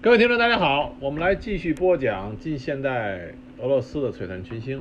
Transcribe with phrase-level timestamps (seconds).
[0.00, 4.80] 各位听众，大家好，我们来继续播讲近现代俄罗斯的璀璨群星。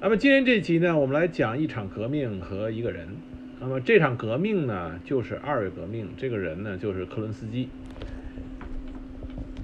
[0.00, 3.06] 那么今天这集呢，我们来讲一场革命和一个人。
[3.60, 7.68] 那么这场革命呢，就是二月革命，这个人呢，就是克伦斯基。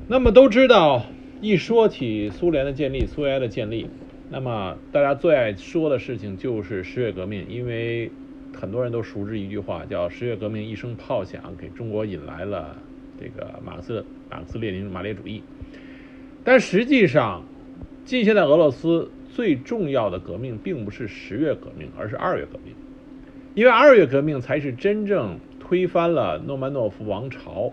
[0.06, 1.06] 那么都知道，
[1.40, 3.90] 一说起苏联的建立，苏维埃的建立，
[4.30, 8.12] 那么大家最爱说的事情就是十月革命，因为
[8.54, 12.76] 很多人都熟知一句话，叫“十月革命一声炮响，给中国引来了
[13.18, 15.42] 这个马克思马克思列宁马列主义”。
[16.44, 17.42] 但实际上，
[18.04, 22.72] 近现代俄罗斯最重要的革命并不是十月革命，而是二月革命，
[23.54, 27.72] 因为二月革命才是真正推翻了诺曼诺夫王朝。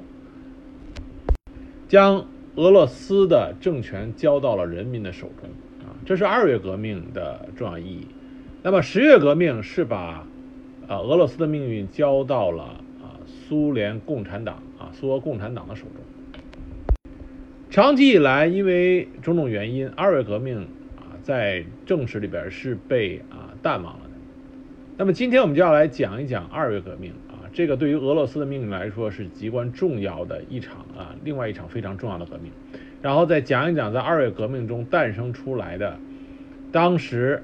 [1.87, 2.25] 将
[2.55, 5.47] 俄罗斯的政权交到了人民的手中
[5.87, 8.07] 啊，这是二月革命的重要意义。
[8.63, 10.25] 那么十月革命是把
[10.87, 12.63] 啊俄罗斯的命运交到了
[13.01, 16.03] 啊苏联共产党啊苏俄共产党的手中。
[17.73, 20.59] 长期以来，因为种种原因，二月革命
[20.95, 24.11] 啊在正史里边是被啊淡忘了的。
[24.95, 27.49] 那么今天我们就要来讲一讲二月革命啊。
[27.51, 32.51] 这个对于俄罗斯的命运来说是极关重要的一场啊，另外一场非常重要的革命，
[33.01, 35.97] 然后再讲一讲在二月革命中诞生出来的，
[36.71, 37.43] 当时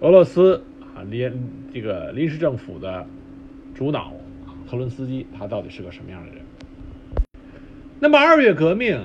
[0.00, 0.62] 俄罗斯
[0.94, 1.32] 啊临
[1.72, 3.06] 这个临时政府的
[3.74, 4.12] 主脑
[4.70, 6.42] 克伦斯基他到底是个什么样的人？
[7.98, 9.00] 那么二月革命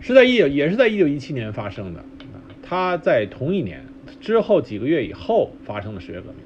[0.00, 3.84] 是在一九也是在一九一七年发生的啊，他在同一年
[4.20, 6.36] 之后几个月以后发生的十月革命。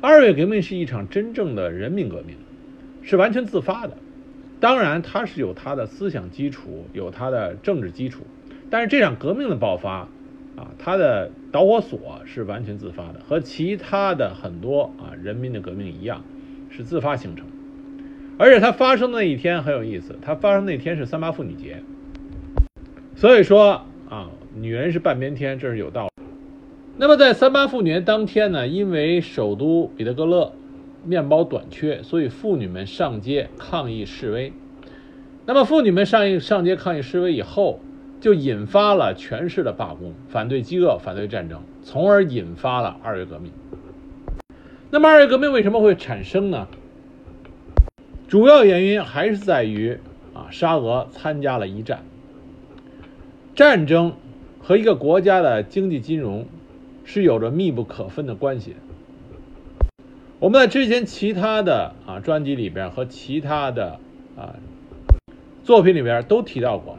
[0.00, 2.36] 二月革命是一场真正的人民革命，
[3.02, 3.96] 是完全自发的。
[4.60, 8.24] 当然，它是有它的思想基础，有它的政治基础。
[8.70, 10.08] 但是这场革命的爆发，
[10.56, 16.24] 啊，它的导火索是完全自发的，和其他的很多啊人民的革命一样，
[16.70, 17.46] 是自发形成。
[18.38, 21.82] 而且它发生的那一天很有意思，它发生那天是三八妇女节。
[23.16, 26.24] 所以说啊，女人是半边天，这是有道理。
[26.98, 30.52] 那么在三八妇女节当天呢，因为首都彼得格勒
[31.02, 34.52] 面包短缺，所以妇女们上街抗议示威。
[35.46, 37.80] 那么妇女们上上街抗议示威以后，
[38.20, 43.50] 就引发了全市的罢工，反对饥饿，反对战争，从而引发了二月革命。
[44.90, 46.68] 那么二月革命为什么会产生呢？
[48.28, 49.98] 主要原因还是在于
[50.34, 52.04] 啊，沙俄参加了一战，
[53.56, 54.14] 战争
[54.60, 56.46] 和一个国家的经济金融。
[57.08, 58.74] 是有着密不可分的关系。
[60.40, 64.00] 我们在之前其他的啊专辑里边和其他的
[64.36, 64.56] 啊
[65.62, 66.98] 作品里边都提到过，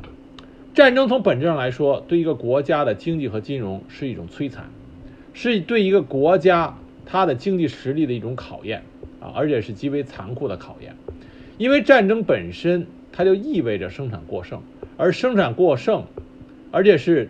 [0.74, 4.70] 战争从本质上来说，对一个国家的经济和金融是一种摧残，
[5.34, 8.84] 是对一个国家它的经济实力的一种考验
[9.20, 10.96] 啊，而且是极为残酷的考验。
[11.58, 14.62] 因为战争本身它就意味着生产过剩，
[14.96, 16.06] 而生产过剩，
[16.72, 17.30] 而且是。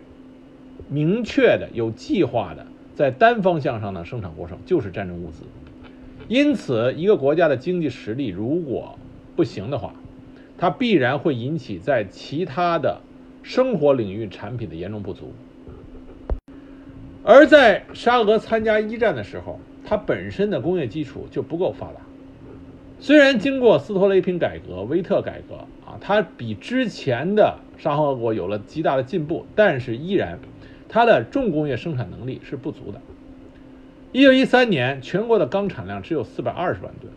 [0.90, 5.42] 明确的、有计划的，在单方向上的生产过剩就是战争物资。
[6.28, 8.96] 因此，一个国家的经济实力如果
[9.36, 9.92] 不行的话，
[10.56, 13.02] 它必然会引起在其他的
[13.42, 15.34] 生活领域产品的严重不足。
[17.22, 22.00] 而在沙俄参加一战的时候，它本身的工业基础就不够发达。
[23.00, 25.54] 虽然经过斯托雷平改革、威特改革
[25.86, 30.38] 啊，它比之前的沙皇俄国有了极大的进步，但是依然。
[30.90, 33.00] 它的重工业生产能力是不足的。
[34.10, 37.12] 一九一三年，全国的钢产量只有四百二十万吨，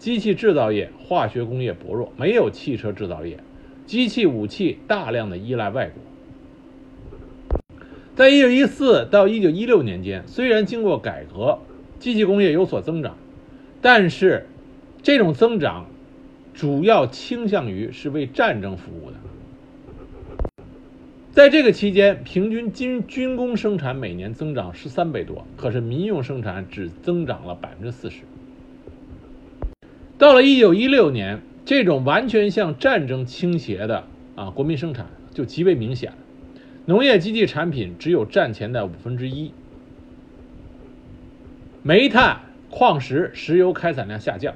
[0.00, 3.38] 机器制造业、化学工业薄弱，没有汽车制造业，
[3.86, 7.78] 机器武器大量的依赖外国。
[8.16, 11.60] 在一九一四到一九一六年间，虽然经过改革，
[12.00, 13.16] 机器工业有所增长，
[13.80, 14.48] 但是
[15.04, 15.86] 这种增长
[16.54, 19.16] 主要倾向于是为战争服务的。
[21.30, 28.22] 在这个期间，平均军军工生产每年增长十三倍多，可是民用生产只增长了百分之四十。
[30.16, 34.04] 到了一九一六年，这种完全向战争倾斜的
[34.36, 36.14] 啊国民生产就极为明显。
[36.86, 39.52] 农业机器产品只有战前的五分之一，
[41.82, 42.40] 煤炭、
[42.70, 44.54] 矿石、石油开采量下降，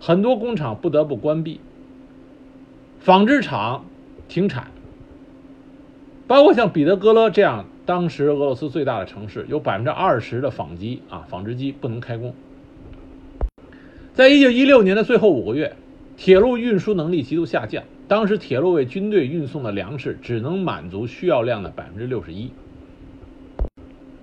[0.00, 1.60] 很多工厂不得不关闭，
[3.00, 3.84] 纺织厂
[4.28, 4.68] 停产。
[6.26, 12.34] 包括像彼得格勒这样当时俄罗斯最大的城市，有百分之二十的纺机啊纺织机不能开工。
[14.14, 15.76] 在一九一六年的最后五个月，
[16.16, 22.50] 铁路运输能力极度下降，当时铁路为军队运送的粮食只能满足需要量的百分之六十一。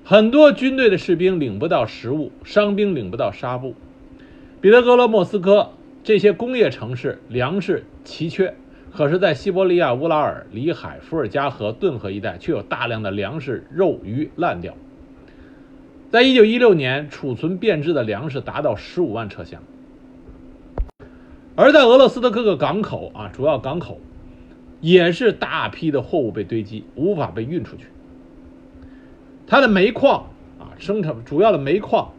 [0.04, 3.76] 很多军队的士兵领不到食物，伤兵领不到纱布。
[4.68, 5.72] 彼得格勒、莫斯科
[6.04, 8.54] 这些工业城市粮食奇缺。
[8.92, 14.74] 可是，在西伯利亚、乌拉尔、里海、伏尔加河、顿河一带，却有大量的粮食、肉、鱼烂掉。
[16.10, 19.64] 在一九一六年，储存变质的粮食达到十五万车厢。
[21.56, 24.02] 而在俄罗斯的各个港口啊，主要港口，
[24.82, 27.86] 也是大批的货物被堆积，无法被运出去。
[29.48, 30.30] 它的煤矿
[30.60, 32.12] 啊，生产主要的煤矿，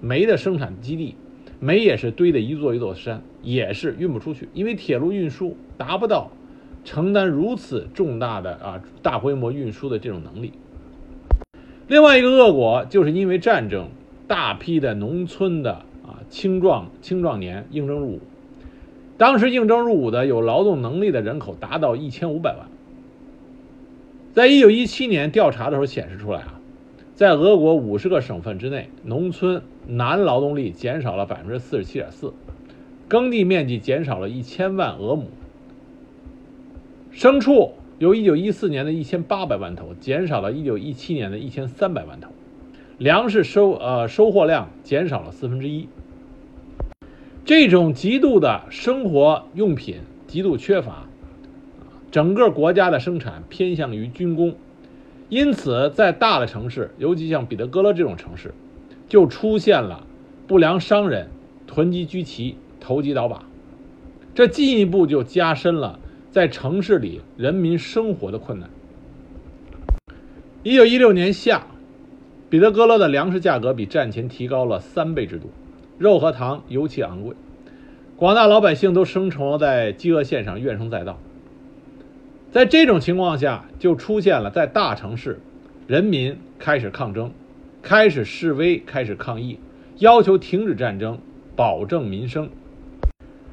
[0.00, 1.16] 煤的生产基地，
[1.64, 6.32] 煤也是堆的一座一座山，也是运不出去，因为铁路运输达不到
[6.84, 10.52] 承担如此重大的啊大规模运输的这种能力。
[11.86, 13.90] 另外一个恶果，就是因为战争，
[14.26, 15.74] 大批的农村的
[16.04, 18.20] 啊青壮青壮年应征入伍。
[19.16, 22.66] 当时应征入伍的有劳动能力的人口达到一千五百万。
[24.32, 26.58] 在一九一七年调查的时候显示出来啊，
[27.14, 32.32] 在俄国五十个省份之内，农村男劳动力减少了百分之四十七点四，
[33.08, 35.26] 耕地面积减少了一千万俄亩，
[37.12, 42.30] 牲畜由一九一四年的一千八百万头减少了一九一七年的一千三百万头，
[42.98, 45.88] 粮食收呃收获量减少了四分之一。
[47.44, 49.96] 这种极度的生活用品
[50.28, 51.08] 极度缺乏，
[52.12, 54.54] 整个国家的生产偏向于军工，
[55.28, 58.54] 因此在大的城市，尤其像彼得格勒这种城市，
[59.12, 60.06] 就出现了
[60.46, 61.28] 不良商人
[61.66, 63.44] 囤积居奇、投机倒把，
[64.34, 65.98] 这进一步就加深了
[66.30, 68.70] 在城市里人民生活的困难。
[70.62, 71.66] 一九一六年夏，
[72.48, 75.50] 彼得格勒的粮食价格比战前提高了三倍之多。
[75.98, 77.36] 肉和糖尤其昂贵，
[78.16, 81.18] 广大老百姓都生活在饥饿线上，怨声载道。
[82.50, 85.38] 在这种情况下，就出现了在大城市，
[85.86, 87.30] 人民开始抗争，
[87.82, 89.58] 开始示威，开始抗议，
[89.98, 91.18] 要求停止战争，
[91.56, 92.48] 保证民生。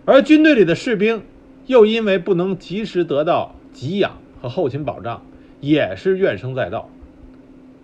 [0.05, 1.23] 而军队里的士兵
[1.65, 5.23] 又因为不能及时得到给养和后勤保障，
[5.59, 6.89] 也是怨声载道，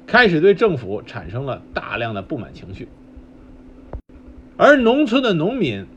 [0.06, 2.88] 开始对政府产生了大量的不满情绪。
[4.56, 5.88] 而农村的农民，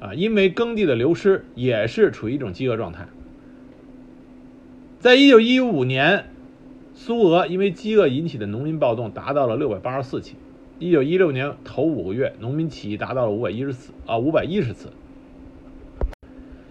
[0.00, 3.06] 啊，因为耕地的流失，也是处于一种饥饿状态。
[4.98, 6.24] 在一九一五年，
[6.96, 10.36] 苏俄因为饥饿引起的农民暴动达到了六百八十四起。
[10.78, 14.90] 一九一六年头五个月，农民起义达到了五百一十次啊，五百一十次。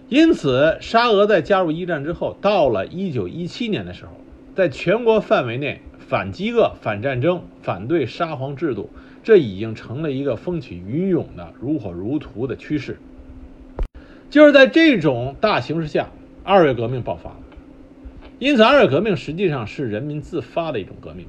[0.08, 4.12] 因此，沙俄在加入一战之后，到了一九一七年的时候，
[4.54, 8.90] 在全国范围内反饥饿、反战争、反对沙皇制度。
[9.22, 12.98] 这已经成了一个风起云涌的如火如荼的趋势。
[14.28, 16.10] 就是在这种大形势下，
[16.42, 17.36] 二月革命爆发了。
[18.44, 21.24] 因此，二月革命实际上是人民自发的一种革命。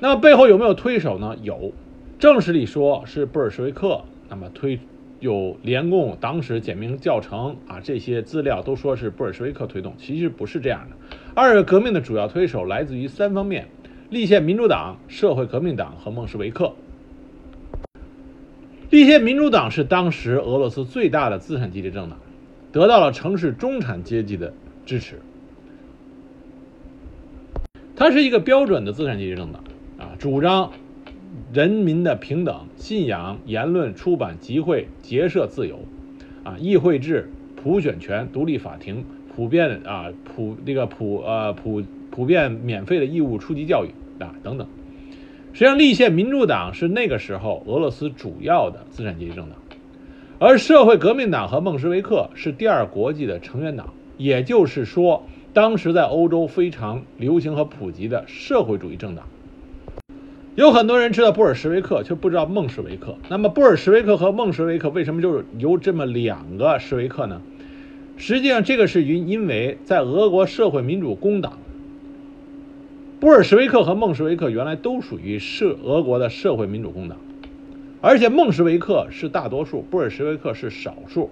[0.00, 1.36] 那么背后有没有推手呢？
[1.42, 1.72] 有，
[2.18, 4.00] 正史里说是布尔什维克。
[4.30, 4.80] 那么推
[5.20, 10.96] 有联共党史简明教程啊，这些资料都说是布尔什维克推动，其实不是这样的。
[11.34, 13.68] 二月革命的主要推手来自于三方面：
[14.08, 16.72] 立宪民主党、社会革命党和孟什维克。
[18.88, 22.18] 立宪民主党是当时俄罗斯最大的资产阶级政党，
[22.72, 24.54] 得到了城市中产阶级的
[24.86, 25.20] 支持。
[28.02, 29.62] 它是一个标准的资产阶级政党
[29.96, 30.72] 啊，主张
[31.52, 35.78] 人民的平等、信仰、言论、出版、集会、结社自由，
[36.42, 41.80] 啊，议会制、普选权、独立法庭、普遍啊普这个普呃普
[42.10, 43.90] 普遍免费的义务初级教育
[44.20, 44.66] 啊等等。
[45.52, 49.56] 实际上，立宪民主党是那个时候俄罗斯主要的资产阶级政党，
[50.40, 59.26] 而社会革命党和孟什维克是第二国际的成员党，也就是说，当时在欧洲非常流行和普及的社会主义政党。
[60.54, 63.16] 有很多人知道布尔什维克，却不知道孟什维克。
[63.28, 67.42] 那么，布尔什维克和孟什维克为什么就是由这么两个什维克呢？
[68.16, 71.58] 实际上，这个是因因为在俄国社会民主工党。
[73.20, 77.18] 布尔什维克和孟什维克原来都属于社俄国的社会民主工党，
[78.00, 81.30] 而且孟什维克是大多数，布尔什维克是少数。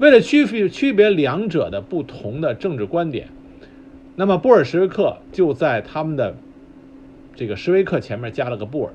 [0.00, 3.28] 为了区别区别两者的不同的政治观点，
[4.16, 6.34] 那么布尔什维克就在他们的
[7.36, 8.92] 这个什维克前面加了个布尔，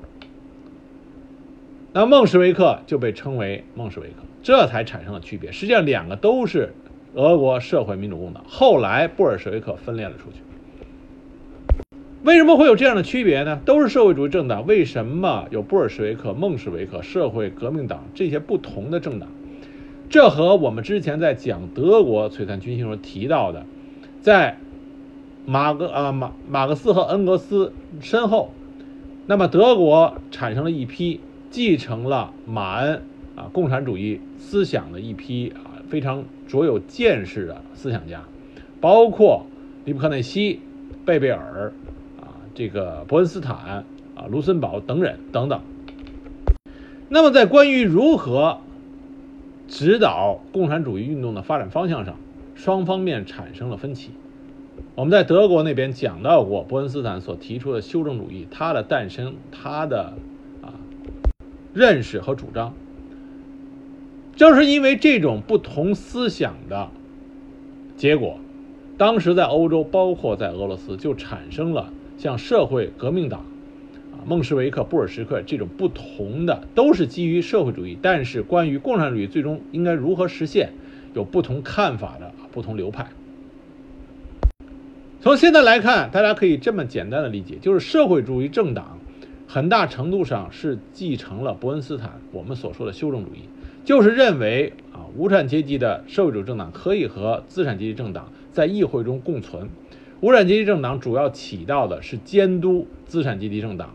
[1.92, 5.52] 那孟什维克就被称为孟什维克，这才产生了区别。
[5.52, 6.74] 实际上，两个都是
[7.14, 10.38] 俄国社会民主工党，后来布尔什维克分裂了出去。
[12.24, 13.60] 为什么会有这样的区别呢？
[13.64, 19.28] 都是社会主义政党，为什么有布尔什维克、孟什维克、社会革命党这些不同的政党？
[20.08, 23.66] 这和我们之前在讲德国璀璨军心时候提到的，
[24.20, 24.56] 在
[25.44, 28.52] 马格啊马马克思和恩格斯身后，
[29.26, 31.20] 那么德国产生了一批
[31.50, 33.02] 继承了马恩
[33.34, 38.22] 啊共产主义思想的一批啊非常卓有见识的思想家，
[38.80, 39.44] 包括
[39.84, 40.60] 利布克内西、
[41.04, 41.72] 贝贝尔
[42.20, 43.84] 啊，这个伯恩斯坦
[44.14, 45.60] 啊、卢森堡等人等等。
[47.08, 48.58] 那么，在关于如何
[49.68, 52.16] 指导共产主义运动的发展方向上，
[52.54, 54.10] 双方面产生了分歧。
[54.94, 60.14] 我们在德国那边讲到过伯恩斯坦所提出的修正主义，它的诞生，它的
[60.62, 60.74] 啊
[61.74, 62.74] 认识和主张。
[64.36, 66.90] 正是因为这种不同思想的
[67.96, 68.38] 结果，
[68.98, 73.44] 当时在欧洲，包括在俄罗斯，就产生了像社会革命党、
[74.26, 80.72] 孟什维克、布尔什克这种不同的，都是基于社会主义，但是关于共产主义最终应该如何实现，
[81.14, 83.06] 有不同看法的不同流派。
[85.20, 88.98] 从现在来看，大家可以这么简单的理解，就是社会主义政党
[89.46, 93.48] 很大程度上是继承了伯恩斯坦我们所说的修正主义。
[93.84, 99.68] 就是认为啊，无产阶级的社会主义政党可以和资产阶级政党在议会中共存。
[100.20, 103.94] 无产阶级政党主要起到的是监督资产阶级政党，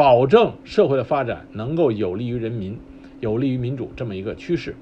[0.00, 2.78] 保证社会的发展能够有利于人民、
[3.20, 4.74] 有利于民主这么一个趋势。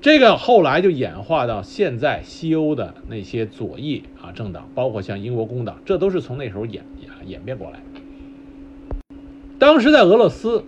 [0.00, 6.82] 这个后来就演化到现在西欧的那些左翼啊政党，包括像英国工党，这都是从那时候演
[7.24, 7.78] 演变过来。
[9.60, 10.64] 当时在俄罗斯。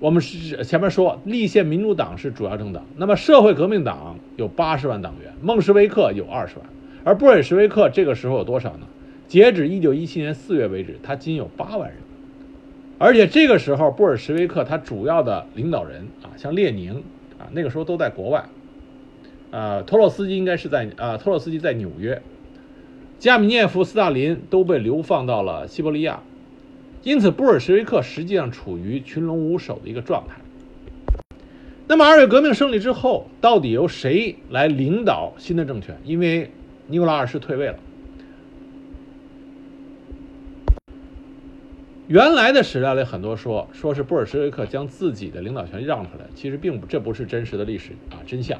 [0.00, 2.84] 我们是前面说，立宪民主党是主要政党。
[2.96, 6.66] 那么，社会革命党有八十万党员，孟什维克有二十万，
[7.04, 8.86] 而布尔什维克这个时候有多少呢？
[9.28, 11.98] 截止一九一七年四月为止，他仅有八万人。
[12.96, 17.04] 而且这个时候，布尔什维克他主要的领导人啊，像列宁
[17.38, 18.46] 啊，那个时候都在国外。
[19.50, 22.20] 呃，托洛斯基应该是在啊，托洛斯基在纽约，
[23.18, 26.20] 加米涅夫、斯大林都被流放到了西伯利亚。
[27.02, 30.36] 因此，布尔什维克实际上处于群龙无首的一个状态。
[31.86, 35.96] 那么，二月革命胜利之后，到底由谁来领导新的政权？
[36.04, 36.50] 因为
[36.86, 37.78] 尼古拉二世退位了。
[42.08, 48.58] 原来的史料里很多说，说是布尔什维克将自己的领导权让出来，其实并不，这不是真实的历史啊真相。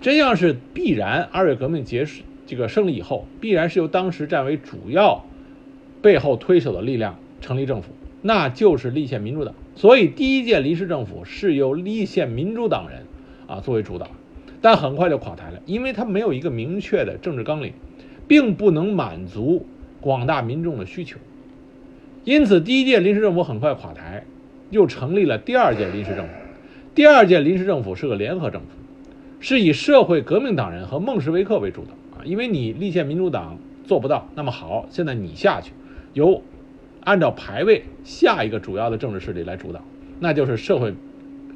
[0.00, 5.24] 真相是必然，二月革命结束这个胜利以后，必然是由当时占为主要
[6.02, 7.18] 背后推手的力量。
[7.40, 7.90] 成立政府，
[8.22, 9.54] 那就是立宪民主党。
[9.74, 13.02] 所以第一届临时政府是由立宪民主党人
[13.46, 14.08] 啊作为主导，
[14.62, 17.74] 但很快就垮台了，因为他没有一个明确的政治纲领，
[18.26, 19.66] 并不能满足
[20.00, 21.18] 广大民众的需求。
[22.24, 24.24] 因此，第一届临时政府很快垮台，
[24.70, 26.32] 又成立了第二届临时政府。
[26.94, 28.68] 第二届临时政府是个联合政府，
[29.40, 35.72] 是以社会革命党人和孟什维克为主的啊，因为你立宪民主党做不到，那么好，现在你下去，
[36.14, 36.42] 由。
[37.06, 39.82] 按照排位，下一个主要的政治势力来主导，
[40.20, 40.94] 那就是社会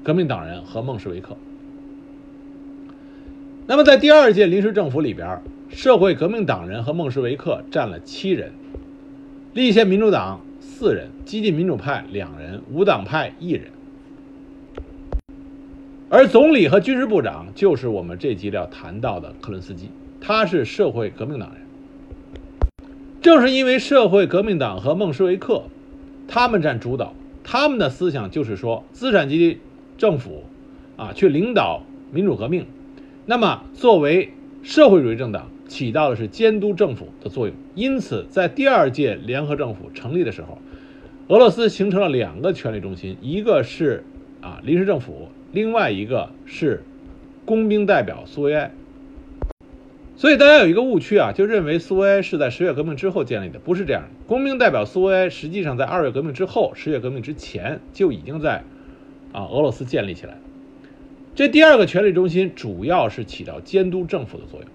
[0.03, 1.39] 革命党人和孟什维克。
[3.67, 8.53] 那么在第二届临时政府里边，社会革命党人和孟什维克占了七人，
[9.55, 10.43] 立宪民主党
[10.79, 13.65] 四人，激进民主派两人，无党派一人。
[16.09, 21.63] 而总理和军事部长就是我们这集要谈到的克伦斯基，他是社会革命党人。
[23.21, 25.65] 正是因为社会革命党和孟什维克，
[26.29, 29.59] 他们占主导，他们的思想就是说，资产阶级
[29.97, 30.45] 政府
[30.97, 31.83] 啊去领导
[32.13, 32.65] 民主革命，
[33.27, 34.33] 那么作为
[34.63, 37.55] 社会主义政党，起到的是监督政府的作用。
[37.77, 40.59] 因此，在第二届联合政府成立的时候，
[41.29, 44.03] 俄罗斯形成了两个权力中心，一个是
[44.41, 46.83] 啊临时政府，另外一个是
[47.45, 48.73] 工兵代表苏维埃。
[50.17, 54.09] 所以大家有一个误区啊，就认为苏维埃是在十月革命之后建立的，不是这样的。
[54.27, 58.65] 工兵代表苏维埃实际上在二月革命之后、十月革命之前就已经在
[59.33, 60.39] 啊俄罗斯建立起来了。
[61.37, 64.69] 这第二个权力中心主要是起到监督政府的作用，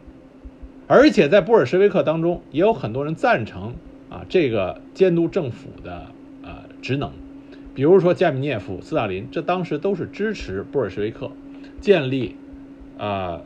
[0.94, 3.74] 而且在布尔什维克当中也有很多人赞成
[4.12, 6.06] 啊这个监督政府的
[6.44, 7.12] 呃职能，
[7.74, 11.32] 比如说加米涅夫、斯大林，这当时都是支持布尔什维克
[11.82, 12.36] 建立
[13.00, 13.42] 啊。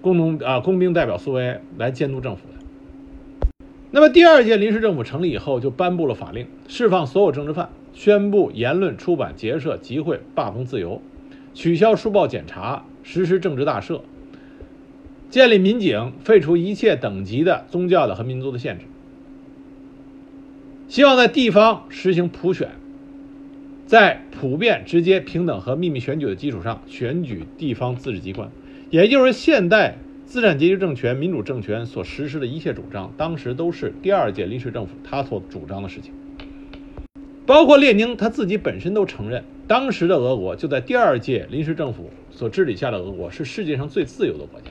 [0.00, 3.56] 工农啊，工兵代表苏维埃来监督政府的。
[3.92, 11.00] 那么第二届临时政府成立以后，就颁布了法令，释放所有政治犯，宣布言论、出版、结社、集会、罢工自由，
[11.54, 14.00] 取消书报检查，实施政治大赦，
[15.32, 18.84] 建立民警，废除一切等级的宗教的和民族的限制，
[20.88, 22.68] 希望在地方实行普选，
[23.86, 28.50] 在普遍、直接、平等和秘密选举的基础上选举地方自治机关。
[28.90, 29.96] 也就是现代
[30.26, 36.12] 资产阶级政权、民主政权所实施的一切主张，当时都是第二届临时政府他所主张的事情。
[37.46, 44.66] 包括列宁他自己本身都承认，当时的俄国就在第二届临时政府所治理下的俄国是世界上最自由的国家。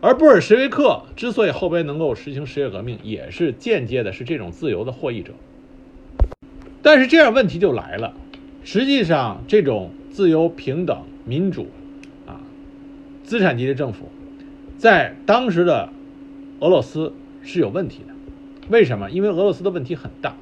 [0.00, 5.32] 而布尔什维克之所以后边能够实行十月革命，也是间接的是这种自由的获益者。
[6.82, 8.14] 但是这样问题就来了，
[8.62, 11.66] 实际上这种自由、平等、民主，
[12.26, 12.40] 啊，
[13.24, 14.08] 资产阶级政府，
[14.76, 15.88] 在当时的
[16.60, 17.12] 俄罗斯
[17.42, 18.14] 是有问题的。
[18.68, 19.10] 为什么？
[19.10, 20.36] 因为俄罗斯的问题很大，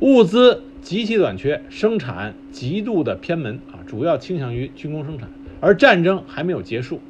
[0.00, 7.00] 物资极其短缺，生产极度的偏门啊，主要倾向于军工生产，而战争还没有结束。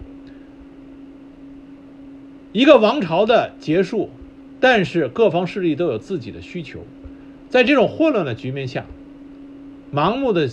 [2.52, 4.10] 一个王朝的结束，
[4.58, 6.80] 但是各方势力都有自己的需求，
[7.48, 8.86] 在这种混乱的局面下，
[9.94, 10.50] 盲目的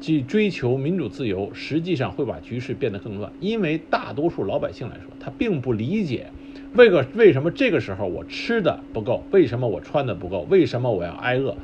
[0.00, 3.30] 去追求民主自由，实际上会把局势变得更乱。
[3.40, 6.28] 因为大多数老百姓来说，他并不理解
[6.72, 11.56] 为个为什么这个时候我吃的不够，为什么我穿的不够，为什么我要挨饿，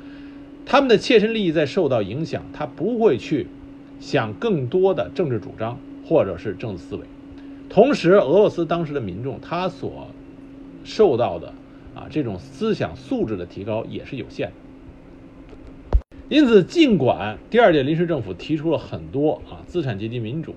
[0.66, 3.46] 他们的切身利益在受到影响，他不会去
[3.98, 7.02] 想更多的政治主张或者是政治思维。
[7.70, 10.08] 同时，俄罗斯当时的民众他所
[10.82, 11.54] 受到的
[11.94, 14.54] 啊这种思想素质的提高也是有限的。
[16.28, 20.56] 因此，尽管第二届临时政府提出了很多啊资产阶级民主、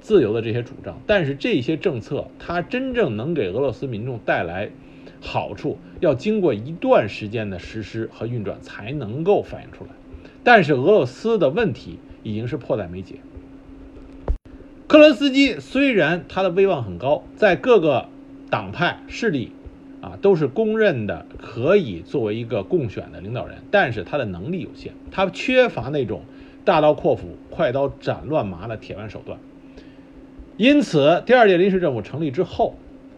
[0.00, 4.68] 自由的这些主张，但是这些政策它真正能给俄罗斯民众带来
[5.20, 9.90] 好处，要经过一段时间的实施和运转才能够反映出来。
[10.42, 13.14] 但是，俄罗斯的问题已经是迫在眉睫。
[14.98, 18.08] 克伦斯基虽然他的威望很高，在各个
[18.50, 19.52] 党派势力
[20.00, 26.22] 啊都是公认的可以作为一个共选的领导人，但是他的能力有限，他缺乏那种
[26.64, 29.38] 大刀阔斧、快刀斩乱麻的铁腕手段。
[30.56, 32.74] 因此，第二届临时政府成立之后，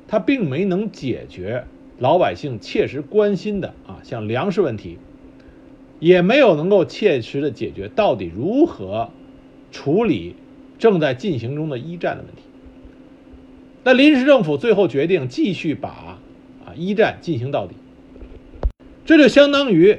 [0.06, 1.64] 他并没能解决
[1.98, 4.98] 老百姓切实关心的啊像粮食问题，
[5.98, 9.08] 也没有能够切实的解决到底如何
[9.72, 10.34] 处理。
[10.80, 12.42] 正在进行中的一战的问题，
[13.84, 16.18] 那临时政府最后决定继续把
[16.64, 17.74] 啊一战进行到底，
[19.04, 19.98] 这就相当于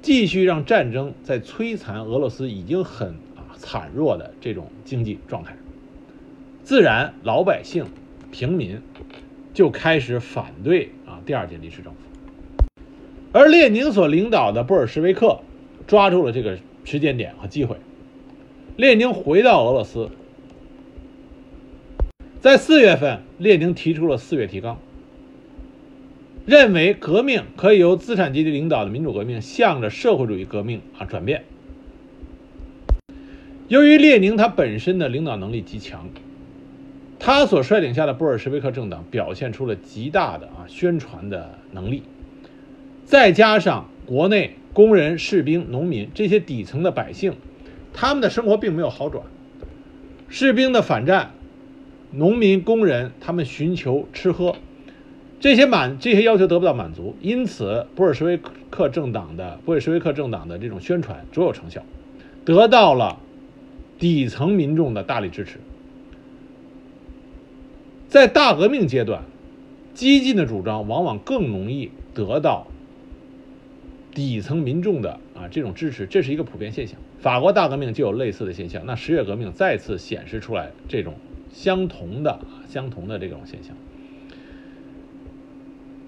[0.00, 5.56] 继续让战争在摧残俄罗斯已经很啊惨弱的这种经济状态，
[6.62, 7.84] 自然老百姓
[8.30, 8.80] 平民
[9.52, 11.98] 就开始反对啊第二届临时政府，
[13.32, 15.40] 而列宁所领导的布尔什维克
[15.88, 17.76] 抓住了这个时间点和机会。
[18.74, 20.08] 列宁回到俄罗斯，
[22.40, 24.78] 在四月份，列宁提出了四月提纲，
[26.46, 31.44] 认为革命可以由资产阶级领导的民主革命向着社会主义革命啊转变。
[33.68, 36.08] 由于列宁他本身的领导能力极强，
[37.18, 42.02] 他所率领下的布尔什维克政党表现出了极大的啊宣传的能力，
[43.04, 47.34] 再加上国内工人、士兵、农民这些底层的百姓。
[47.92, 49.24] 他们的生活并没有好转，
[50.28, 51.32] 士兵的反战，
[52.10, 54.56] 农民工人他们寻求吃喝，
[55.40, 61.82] 这些满这些要求得不到满足，因此布尔什维克政党的布尔什维克政党的这种宣传卓有成效，
[62.44, 63.18] 得到了
[63.98, 65.58] 底层民众的大力支持。
[68.08, 69.22] 在大革命阶段，
[69.94, 72.66] 激进的主张往往更容易得到
[74.14, 76.98] 底层民众的啊这种支持，这是一个普遍现象。
[77.22, 81.14] 法国大革命就有类似的现象，那十月革命再次显示出来这种
[81.52, 83.76] 相同的、相同的这种现象。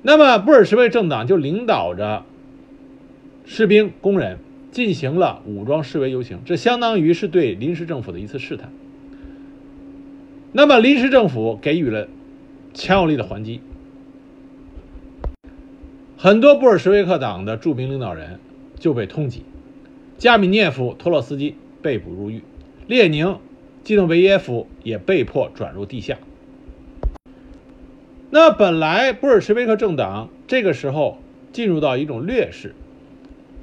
[0.03, 2.25] 那么布尔什维政党就领导着
[3.45, 4.39] 士兵、工人
[4.73, 8.73] 进行了武装示威游行，这相当于是对临时政府的一次试探。
[10.51, 12.09] 那么临时政府给予了
[12.75, 13.61] 强有力的还击，
[16.17, 18.41] 很多布尔什维克党的著名领导人
[18.81, 19.43] 就被通缉。
[20.19, 22.43] 加米涅夫、托洛斯基被捕入狱，
[22.87, 23.39] 列宁、
[23.83, 26.19] 基诺维耶夫也被迫转入地下。
[28.31, 31.19] 那本来布尔什维克政党这个时候
[31.53, 32.75] 进入到一种劣势，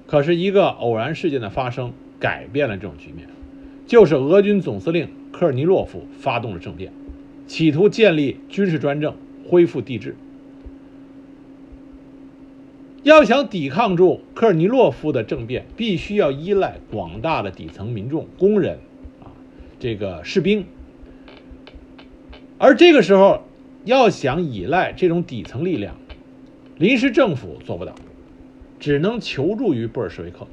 [0.08, 3.28] 可是一个偶然事件的发生改变了这种局面，
[3.86, 6.94] 就是俄军总司令科尔尼洛夫发动了政变，
[7.48, 9.16] 企图建立军事专政，
[9.50, 10.16] 恢复帝制。
[13.04, 18.78] 要想抵抗住科尔尼洛夫的政变，必须要依赖广大的底层民众、工人，
[19.24, 19.34] 啊，
[19.80, 20.66] 这个士兵。
[22.60, 23.42] 而这个时候，
[23.86, 25.96] 要想依赖这种底层力量，
[26.78, 27.96] 临时政府做不到，
[28.80, 30.46] 只能求助于布尔什维克。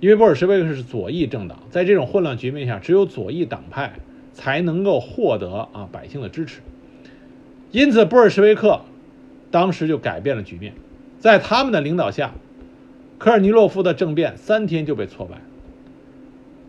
[0.00, 3.92] 因为布尔什维克是左翼政党，在这种混乱局面下，只有左翼党派
[4.32, 6.62] 才能够获得啊百姓的支持。
[7.72, 8.80] 因此，布尔什维克
[9.50, 10.72] 当时就改变了局面。
[11.26, 12.34] 在他们的领导下，
[13.18, 15.40] 科尔尼洛夫的政变三天就被挫败。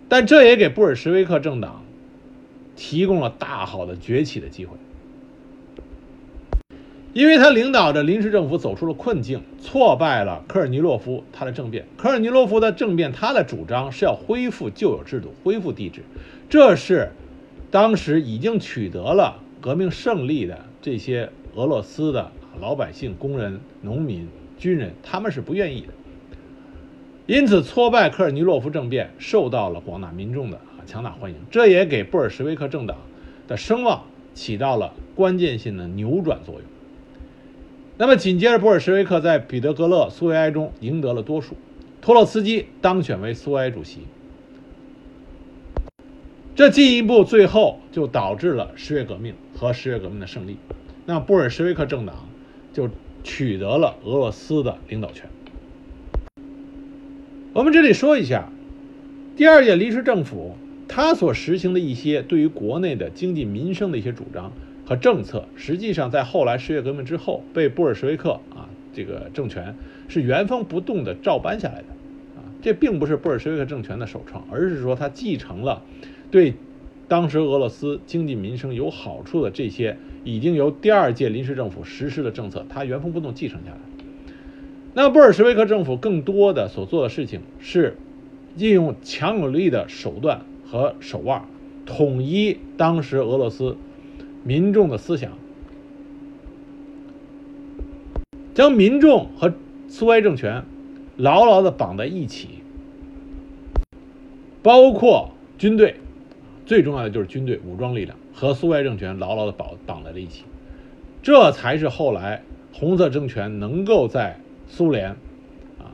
[0.09, 1.83] 但这也给布尔什维克政党
[2.75, 4.75] 提供了大好的崛起的机会。
[7.13, 11.85] 因为他领导着临时政府走出了困境，挫败了科尔尼洛夫他的政变。
[11.95, 16.01] 科尔尼洛夫的政变，他的主张是要恢复旧有制度，恢复帝制，
[16.49, 17.11] 这是
[17.69, 25.87] 当时已经取得了革命胜利的这些俄罗斯的老百姓、工人、农民、军人，他们是不愿意的。
[27.25, 32.97] 因此，挫败科尔尼洛夫政变受到了广大民众的啊强大欢迎，这也给布尔什维克政党
[33.47, 36.63] 的声望起到了关键性的扭转作用。
[37.97, 41.55] 那么紧接着，布尔什维克在彼得格勒苏维埃中赢得了多数，
[41.99, 44.01] 托洛茨基当选为苏维埃主席。
[46.55, 50.57] 这进一步最后就导致了十月革命和十月革命的胜利。
[51.05, 52.27] 那布尔什维克政党
[52.73, 52.89] 就
[53.27, 55.29] 取得了俄罗斯的领导权。
[57.51, 58.47] 我们这里说一下，
[59.35, 60.55] 第二届临时政府
[60.87, 64.53] 他所实行的一些对于国内的经济民生的一些主张。
[64.85, 69.75] 和政策，实际上在后来十月革命之后，被布尔什维克啊这个政权
[70.07, 71.87] 是原封不动的照搬下来的，
[72.37, 75.83] 啊，这并不是布尔什维克政权的首创，而是说他继承了
[76.31, 76.53] 对
[77.09, 83.77] 当时俄罗斯经济民生有好处的这些已经由第二届临时政府实施的政策，他原封不动继承下来。
[84.93, 87.95] 那布尔什维克政府更多的所做的事情是
[88.57, 91.45] 利用强有力的手段和手腕，
[91.85, 93.77] 统一当时俄罗斯。
[94.43, 95.31] 民众的思想，
[98.53, 99.53] 将民众和
[99.89, 100.63] 苏维埃政权
[101.17, 102.47] 牢牢的绑在一起，
[104.63, 105.95] 包括军队，
[106.65, 110.43] 最重要的就是军队武装力量和苏维埃政权牢牢的绑绑在了一起，
[111.23, 115.09] 这才是后来红色政权能够在苏联
[115.79, 115.89] 啊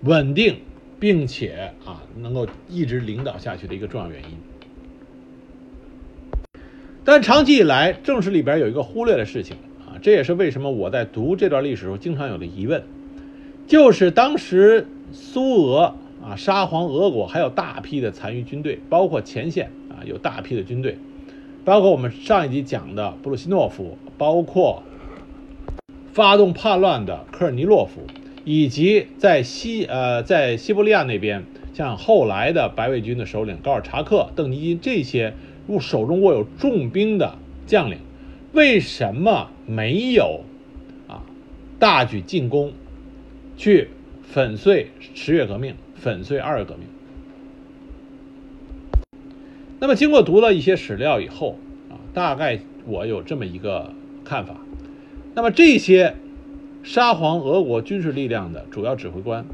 [0.00, 0.56] 稳定
[0.98, 4.30] 并且啊能够一直领导下去的一个重要原因。
[7.04, 12.82] 但长期以来，正史里边有一个忽略的事情啊，这也是为什么我在读这段历史时候经常有的疑问，
[13.66, 19.70] 就是当时苏俄啊，沙皇俄国还有大批的残余军队，包括前线
[20.04, 20.96] 有大批的军队，
[21.64, 24.82] 包括我们上一集讲的布鲁西诺夫，包括
[26.12, 28.02] 发动叛乱的科尔尼洛夫，
[28.44, 35.34] 以及在西呃在西伯利亚那边，像后来的白卫军的首领高尔察克、邓尼金这些。
[35.68, 37.98] 握手中握有重兵的将领，
[38.54, 40.40] 为什么没有
[41.06, 41.20] 啊
[41.78, 42.72] 大举进攻，
[43.58, 43.88] 去
[44.22, 46.86] 粉碎十月革命，粉碎二月革命？
[49.80, 51.58] 那么经过读了一些史料以后
[51.90, 53.92] 啊，大概我有这么一个
[54.24, 54.56] 看法。
[55.34, 56.14] 那么这些
[56.82, 59.44] 沙皇俄国军事力量的主要指挥官，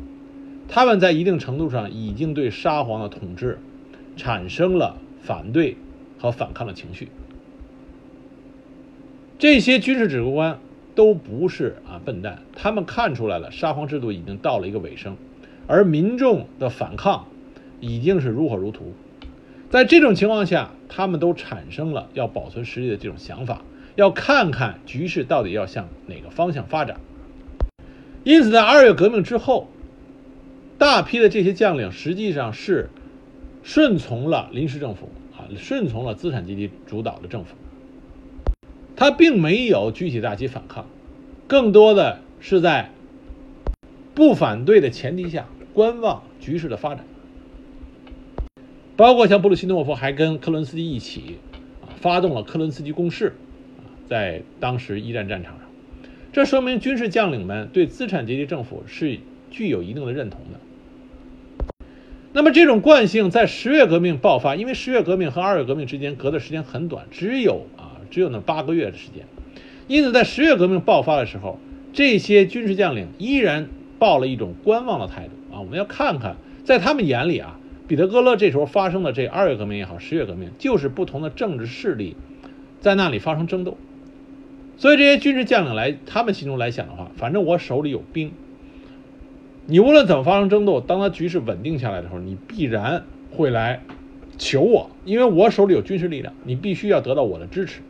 [0.68, 3.58] 他们在一定程度上已经对沙皇的统治
[4.16, 5.76] 产生了反对。
[6.16, 7.08] 和反抗的情绪，
[9.38, 10.58] 这些军事指挥官
[10.94, 15.18] 都不是啊笨蛋，他们看出来了沙皇制度已经到了一个尾声，
[15.66, 17.26] 而民众的反抗
[17.78, 18.94] 已经是如火如荼。
[19.74, 23.62] 在这种情况下，他们都产生了要保存实力的这种想法，
[23.96, 27.00] 要看看局势到底要向哪个方向发展。
[28.22, 29.66] 因此，在二月革命之后，
[30.78, 32.88] 大批的这些将领实际上是
[33.64, 35.50] 顺从了临时政府啊。
[35.58, 37.56] 顺从了资产阶级主导的政府，
[38.94, 40.86] 他并没有举起大旗反抗，
[41.48, 42.92] 更多的是在
[44.14, 47.04] 不反对的前提下观望局势的发展。
[48.96, 51.38] 包括像布鲁西诺夫还跟克伦斯基一起
[51.82, 53.34] 啊，发动了科伦斯基攻势
[53.78, 55.62] 啊，在当时一战战场上，
[56.32, 59.18] 这说明军事将领们对资产阶级政府是
[59.50, 60.60] 具有一定的认同的。
[62.32, 69.24] 那么这种惯性在十月革命爆发，因为十月革命和二月革命之间隔的时间很短，只有啊只有那八个月的时间，
[69.88, 71.58] 因此在十月革命爆发的时候，
[71.92, 82.16] 这些军事将领依然抱了一种观望的态度啊，我们要看看在他们眼里啊，彼得格勒这时候发生的这二月革命也好，十月革命就是不同的政治势力
[82.80, 83.76] 在那里发生争斗，
[84.76, 88.32] 所以这些军事将领来他们心中来想的话，反正我手里有兵。
[89.66, 93.82] 你无论怎么发生争斗，当他局势稳定下来的时候，你必然会来
[94.36, 97.80] 求我，因为我手里有军事力量，你必须要得到我的支持。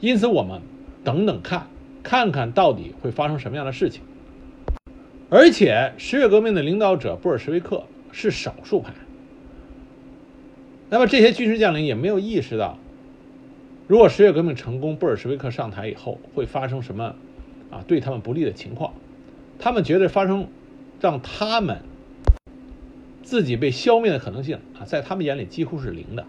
[0.00, 0.60] 因此，我们
[1.04, 1.66] 等等看，
[2.02, 4.02] 看看到底会发生什么样的事情。
[5.28, 8.92] 而且，十月革命的领导者布尔什维克是少数派，
[10.90, 12.76] 那么这些军事将领也没有意识到，
[13.88, 17.14] 如果十月革命成功，布尔什维克上台以后会发生什么
[17.70, 18.92] 啊对他们不利的情况，
[19.58, 20.48] 他们觉得发生。
[21.02, 21.78] 让他们
[23.22, 26.26] 自己被消灭的可能性啊，在他们眼里几乎是零的，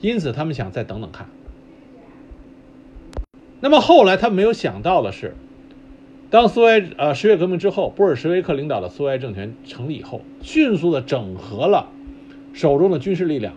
[0.00, 1.28] 因此他们想再等等看。
[3.60, 5.36] 那么后来他们没有想到的是，
[6.30, 11.88] 当苏维埃呃十月革命之后，布尔什维克领导的苏维埃政权成立以后，迅速的整合了
[12.52, 13.54] 手中的军事力量，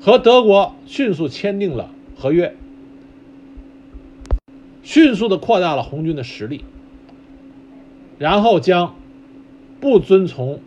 [0.00, 2.54] 和德国迅速签订了合约，
[4.82, 6.64] 迅速的扩大了红军的实力，
[8.18, 8.96] 然后将
[9.78, 10.60] 不遵从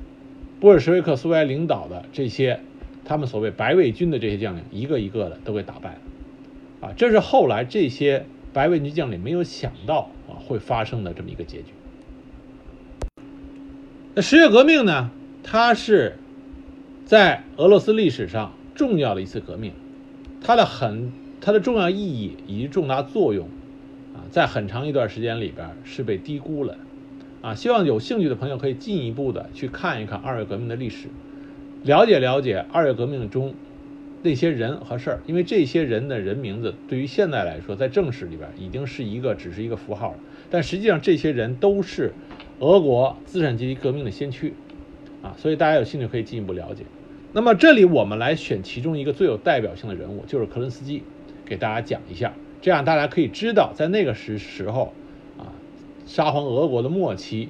[0.59, 2.59] 布尔什维克苏维埃领导的这些
[3.05, 6.87] 他们所谓白卫军的这些将领，一个一个的都给打败了。
[6.87, 11.73] 啊，这是后来这些白卫军将领没有想到啊会发生的这么一个结局。
[14.13, 15.09] 那十月革命呢？
[15.41, 16.17] 它是
[17.05, 19.71] 在俄罗斯历史上重要的一次革命，
[20.41, 23.47] 它的很它的重要意义以及重大作用
[24.13, 26.77] 啊，在很长一段时间里边是被低估了
[27.41, 27.55] 啊。
[27.55, 31.07] 希望有兴趣的朋友可以进一步的去看一看二月革命的历史，
[31.83, 33.53] 了解了解二月革命中。
[34.25, 40.17] 那些人和事儿，因为这些人的人名字对于现在来说，在正史里边已经是一个只是一个符号了。
[40.49, 42.13] 但实际上，这些人都是
[42.59, 44.53] 俄国资产阶级革命的先驱
[45.21, 46.85] 啊，所以大家有兴趣可以进一步了解。
[47.35, 51.01] 那么这里我们来选其中一个最有代表性的人物，就是科伦斯基，
[51.43, 54.93] 给大家讲一下，这样大家可以知道，在那个时时候
[55.39, 55.49] 啊，
[56.05, 57.49] 沙皇俄国的末期，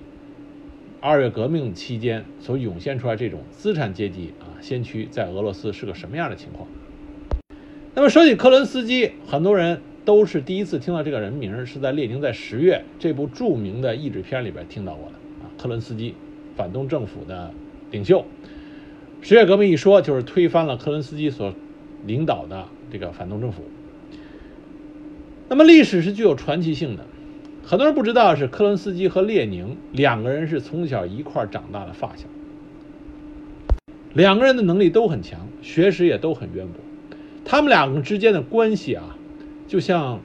[1.01, 4.55] 二月革命期间所涌现出来这种资产阶级啊。
[4.61, 6.65] 先驱在俄罗斯是个什么样的情况？
[7.93, 15.51] 那么说起科伦斯基，很多人都是第一次听到这个人名，是在列宁在《十月》这部著名的译制片里边听到过的啊。
[15.61, 16.15] 科伦斯基，
[16.55, 17.51] 反动政府的
[17.91, 18.25] 领袖，
[19.23, 21.53] 十月革命一说就是推翻了科伦斯基所
[22.05, 23.63] 领导的这个反动政府。
[25.47, 27.05] 那么历史是具有传奇性的，
[27.63, 32.25] 很多人不知道是科伦斯基和列宁两个人是从小一块长大的发小。
[34.13, 36.75] 两个人的能力都很强，学识也都很渊博。
[37.45, 39.17] 他们两个之间的关系啊，
[39.69, 40.19] 就像，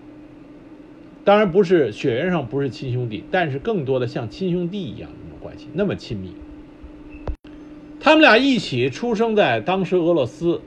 [1.22, 6.32] 当然不是血缘上不是亲兄弟，但是更多的像亲兄弟一样那种关系，那么亲密。
[8.00, 10.60] 他们俩一起出生在当时俄罗斯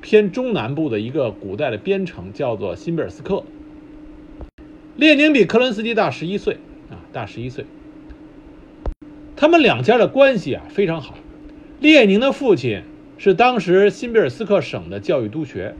[0.00, 3.42] 偏中南部的一个古代的边城，叫做新贝尔斯克。
[4.96, 7.64] 列宁比科伦斯基大十一岁啊，大十一岁。
[9.34, 11.14] 他们两家的关系啊非常好。
[11.80, 12.82] 列宁的父亲
[13.18, 15.74] 是当时新贝尔斯克省的教育督学，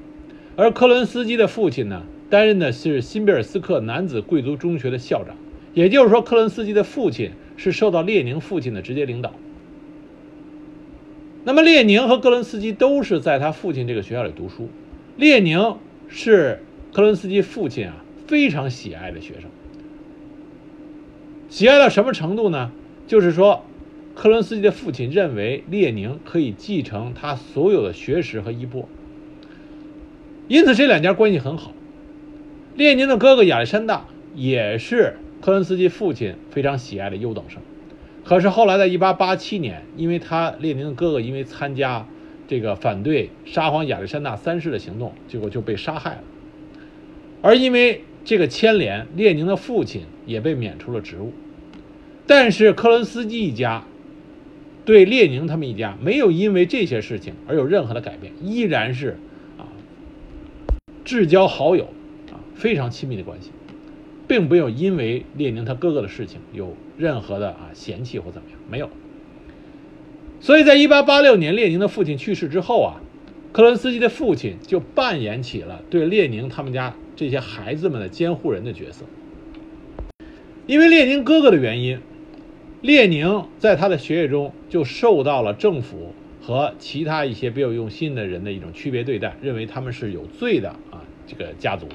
[0.57, 5.37] 而科伦斯基的父亲呢，担任的是新贝尔斯克男子贵族中学的校长。
[5.75, 9.33] 也就是说，科伦斯基的父亲是受到列宁父亲的直接领导。
[11.49, 14.69] 那么，列宁和科伦斯基都是在他父亲这个学校里读书。
[15.17, 19.45] 列宁是科伦斯基父亲啊非常喜爱的学生，
[21.49, 22.71] 喜爱到什么程度呢？
[23.07, 23.65] 就是说。
[24.15, 28.87] 科伦斯基的父亲认为列宁可以继承他所有的学识和衣钵，
[30.49, 31.73] 因此这两家关系很好。
[32.75, 37.63] 列宁的哥哥亚历山大也是科伦斯基父亲非常喜爱的优等生，
[38.29, 42.07] 可是后来在1887年，因为他列宁的哥哥因为参加
[42.47, 46.23] 这个反对沙皇亚历山大三世的行动，结果就被杀害了。
[47.41, 51.33] 而因为这个牵连，列宁的父亲也被免除了职务，
[52.27, 53.85] 但是科伦斯基一家。
[54.85, 59.19] 对列宁他们一家没有因为这些事情而有任何的改变，依然是
[59.59, 59.69] 啊
[61.05, 61.85] 至交好友
[62.31, 63.51] 啊非常亲密的关系，
[64.29, 68.89] 并没有因为列宁他哥哥的事情有任何的啊嫌弃或怎么样，没有。
[70.41, 73.01] 所以在1886年列宁的父亲去世之后啊，
[73.53, 79.05] 克伦斯基的父亲就扮演起了对列宁他们家这些孩子们的监护人的角色，
[80.67, 81.99] 因为列宁哥哥的原因。
[82.81, 91.89] 列宁在他的学业中就受到了政府和其他一些别有用心的人的一种区别对待，认为他们是有罪的啊，这个家族。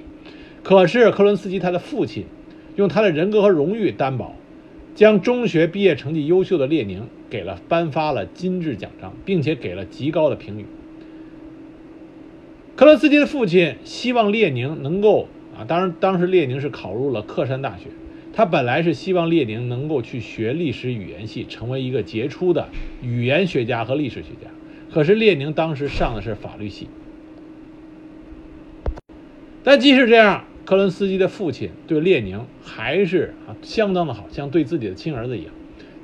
[0.63, 2.25] 可是科伦斯基他的父亲
[2.77, 4.35] 用他的人格和荣誉担保，
[4.95, 10.65] 将中学毕业成绩优秀的列宁给了颁发了金质奖章，并且给了极高的评语。
[12.75, 17.87] 科伦斯基的父亲希望列宁能够啊，当然当时列宁是考入了克山大学。
[18.35, 22.69] 他本来是希望列宁能够去学历史语言系，成为一个杰出的
[23.03, 24.49] 语言学家和历史学家。
[24.91, 26.87] 可是列宁当时上的是法律系。
[29.63, 35.53] 但即使这样，科伦斯基的父亲对列宁还是啊相当的好，像对自己的亲儿子一样。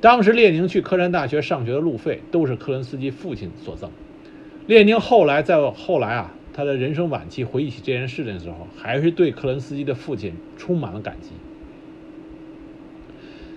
[0.00, 3.90] 当时列宁去科山大学上学的路费都是科伦斯基父亲所赠。
[4.66, 11.30] 列宁后来在后来啊，他的人生晚期回忆起这件事情的时候，还是对科伦斯基的父亲充满了感激。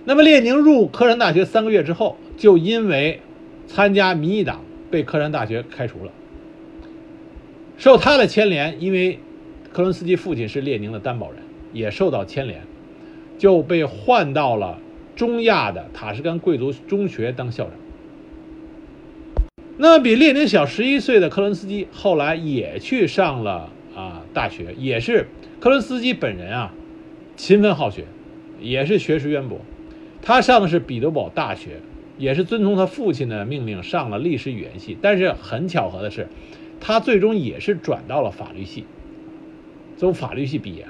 [0.06, 3.20] 那么，列宁入科山大学三个月之后，就因为
[3.66, 6.12] 参加民意党被科山大学开除了。
[7.78, 9.18] 受他的牵连，因为
[9.74, 11.40] 克伦斯基父亲是列宁的担保人，
[11.72, 12.62] 也受到牵连，
[13.38, 14.78] 就被换到了
[15.16, 17.72] 中亚的塔什干贵族中学当校长。
[19.76, 25.26] 那比列宁小十一岁的克伦斯基后来也去上了啊大学，也是
[25.58, 26.72] 克伦斯基本人啊，
[27.36, 28.04] 勤奋好学，
[28.60, 29.58] 也是学识渊博。
[30.22, 31.80] 他上的是彼得堡大学，
[32.16, 34.96] 也是遵从他父亲的命令上了历史语言系。
[35.02, 36.28] 但是很巧合的是，
[36.80, 38.84] 他最终也是转到了法律系，
[39.96, 40.86] 从法律系毕业。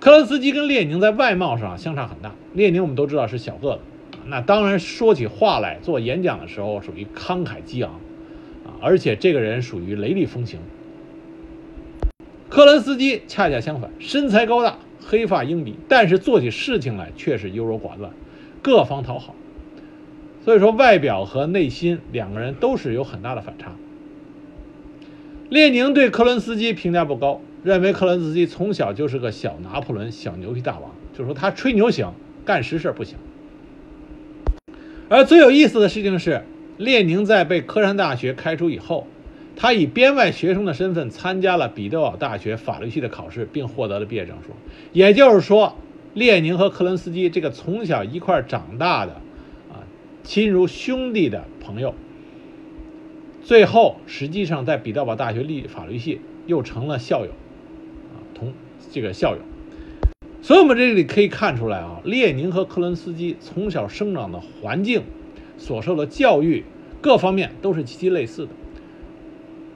[0.00, 3.80] 克伦斯基跟列宁在外貌上相差很大，列宁我们都知道是小个子。
[4.26, 7.92] 那当然，说起话来，做演讲的时候属于慷慨激昂，
[8.64, 10.60] 啊，而且这个人属于雷厉风行。
[12.48, 18.12] 克伦斯基恰恰相反，身材高大，黑发鹰鼻，但是做起事情来却是优柔寡断，
[18.62, 19.34] 各方讨好。
[20.44, 23.72] 所以说，外表和内心两个人都是有很大的反差。
[25.48, 32.12] 列宁对克伦斯基评价不高，认为克伦斯基从小就是个小拿破仑、小牛皮大王，就说他吹牛行，
[32.44, 33.16] 干实事不行。
[35.08, 36.44] 而最有意思的事情是，
[36.76, 39.06] 列宁在被科山大学开除以后，
[39.56, 44.50] 他以编外学生的身份参加了彼得堡大学法律系的考试，并获得了毕业证书。
[44.92, 45.78] 也就是说，
[46.12, 49.12] 列宁和克伦斯基这个从小一块长大的，
[49.72, 49.80] 啊，
[50.22, 51.94] 亲如兄弟的朋友，
[53.42, 57.30] 最后实际上在彼得堡大学立法律系又成了校友，
[58.94, 59.42] 这个校友。
[60.40, 65.02] 所以，我们这里可以看出来啊，列宁和克伦斯基从小生长的环境、
[65.58, 66.64] 所受的教育
[67.00, 68.52] 各方面都是极其类似的。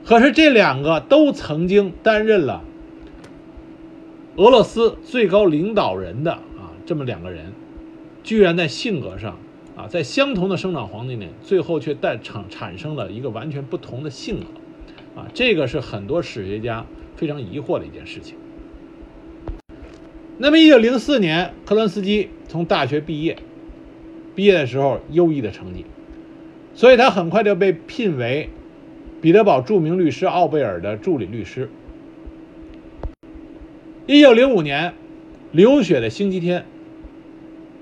[0.05, 2.63] 可是，这两个都曾经担任了
[4.37, 7.53] 俄罗斯最高领导人的啊，这么两个人，
[8.23, 9.37] 居然在性格上
[9.75, 18.37] 啊，在相同的生长环境里，最后却带产产生了一个完全不同的性格啊，这个是很多史学家非常疑惑的一件事情。
[20.41, 23.37] 那么，一九零四年，克伦斯基从大学毕业，
[24.37, 25.85] 毕业的时候优异的成绩，
[26.75, 28.49] 所以他很快就被聘为
[29.21, 31.69] 彼得堡著名律师奥贝尔的助理律师。
[34.07, 34.95] 一九零五年，
[35.51, 36.65] 流血的星期天，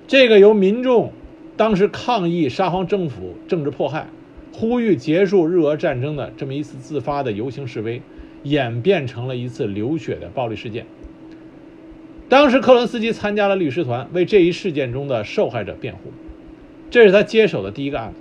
[0.09, 1.12] 这个由民众
[1.59, 4.07] 当时抗议沙皇政府政治迫害、
[4.55, 8.01] 呼吁结束日俄战争的这么一次自发的游行示威，
[8.45, 10.87] 演变成了一次流血的暴力事件。
[12.29, 16.12] 当时，克伦斯基参加了律师团，为这一事件中的受害者辩护。
[16.91, 18.19] 这是他接手的第一个案子。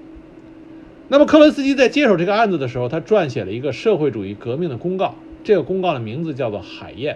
[1.08, 5.16] 那么，克伦斯基在接手这个案子的时候，他撰写了一个社会主义革命的公告。
[5.44, 7.16] 这个公告的名字叫做《海燕》。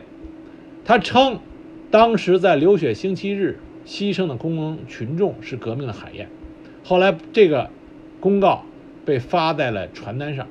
[0.84, 1.40] 他称，
[1.92, 6.28] 当时在流血星期日牺牲的工农群众是革命的海燕。
[6.84, 7.70] 后来，这个
[8.20, 8.64] 公告
[9.06, 10.48] 被发在了传单上。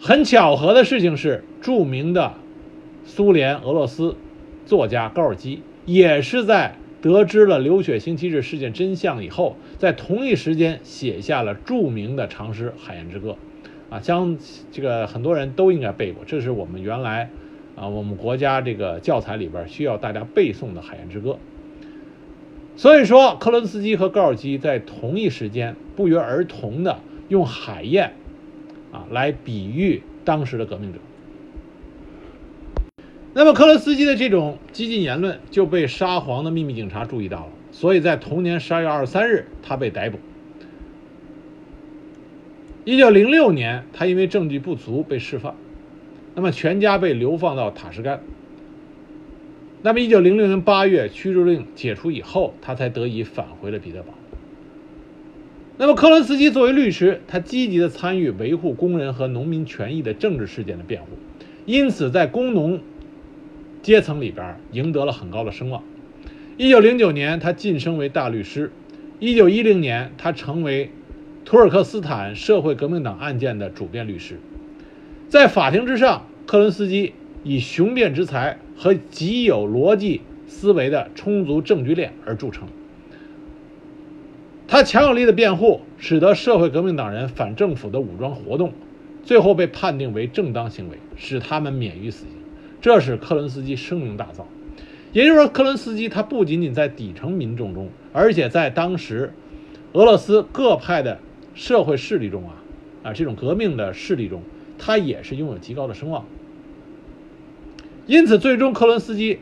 [0.00, 2.34] 很巧合的事情是，著名的
[3.04, 4.16] 苏联、俄罗斯。
[4.66, 13.36] 作家高尔基也是在得知了流血星期日事件真相以后，在同一时间写下了著名的长诗《海燕之歌》，
[13.94, 14.38] 啊，将
[14.72, 17.28] 这个很多人都应该背过，这是我们原来
[17.76, 21.32] 啊我们国家这个教材里边需要大家背诵的《海燕之歌》。
[22.76, 26.98] 所以说，克伦斯基和高尔基在同一时间不约而同的
[27.28, 28.14] 用海燕
[28.90, 30.98] 啊来比喻当时的革命者。
[33.36, 40.20] 那么，克伦斯基的这种激进言论就被沙皇的秘密警察注意到了，所以在同年十二月二十三日，他被逮捕。
[42.84, 45.56] 一九零六年，他因为证据不足被释放，
[46.36, 48.20] 那么全家被流放到塔什干。
[49.82, 54.14] 那么，一九零六年八月驱逐令解除以后，他才得以返回了彼得堡。
[55.76, 61.08] 那么，克伦斯基作为律师，他积极的参与维护工人和农民权益的政治事件的辩护，
[61.66, 62.78] 因此在工农。
[63.84, 65.82] 阶层里边赢得了很高的声望。
[66.56, 68.72] 一九零九年，他晋升为大律师。
[69.20, 70.90] 一九一零年，他成为
[71.44, 74.40] 土尔克斯坦社会革命党案件的主辩律师。
[75.28, 82.66] 在法庭之上，克伦斯基以雄辩之才和极有逻辑思维的充足证据链而著称。
[84.66, 88.72] 他强有力的辩护，使得社会革命党人反政府的武装活动
[89.22, 92.43] 最后被判定为正当行为，使他们免于死刑。
[92.84, 94.42] 这使克伦斯基声名大噪，
[95.14, 99.32] 也就是说，克伦斯基他不仅仅在底层民众中，而且在当时
[99.94, 101.18] 俄罗斯各派的
[101.54, 102.60] 社会势力中啊，
[103.02, 104.42] 啊这种革命的势力中，
[104.78, 106.26] 他也是拥有极高的声望。
[108.06, 109.38] 因此，最终克伦斯基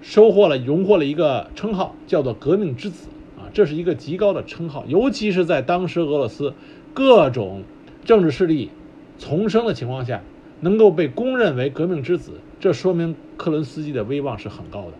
[0.00, 6.54] 收获了荣获了一个称号，叫做“革命之子”啊，这是一个极高的称号，尤其是在当时俄罗斯
[6.94, 7.64] 各种
[8.06, 8.70] 政治势力
[9.18, 10.22] 丛生的情况下。
[10.60, 14.92] 能够被公认为革命之子，这说明克伦斯基的威望是很高的。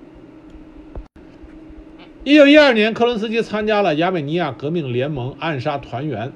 [2.25, 6.33] 一九一二年，克伦斯基参加了亚美尼亚革命联盟暗杀团员，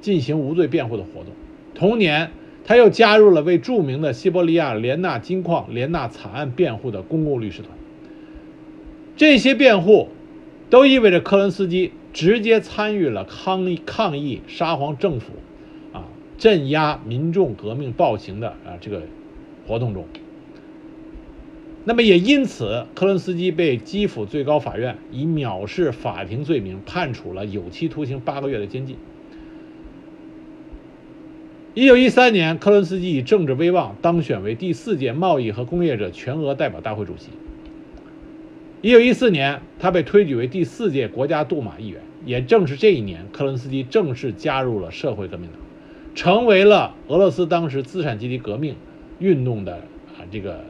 [0.00, 1.32] 进行无罪辩护的活动。
[1.74, 2.30] 同年，
[2.64, 7.70] 他又加入了为著名的西伯利亚连纳金矿连纳惨案辩护的公共律师团。
[9.16, 10.08] 这些辩护，
[10.70, 15.34] 都意味着克伦斯基直接参与了抗议抗议沙皇政府，
[15.92, 16.06] 啊，
[16.38, 19.02] 镇压民众革命暴行的啊这个
[19.66, 20.06] 活动中。
[21.86, 28.96] 那么也因此，克伦斯基被基辅最高法院以藐视法庭罪名判处了有期徒刑八个月的监禁。
[31.74, 37.28] 一九一三年，克伦斯基以政治威望当选为第四届贸易和工业者全俄代表大会主席。
[38.80, 42.00] 一九一四年，他被推举为第四届国家杜马议员。
[42.24, 45.60] 也正是这一年，克伦斯基正式加入了社会革命党，
[46.14, 48.76] 成为了俄罗斯当时资产阶级革命
[49.18, 50.64] 运动的啊这个。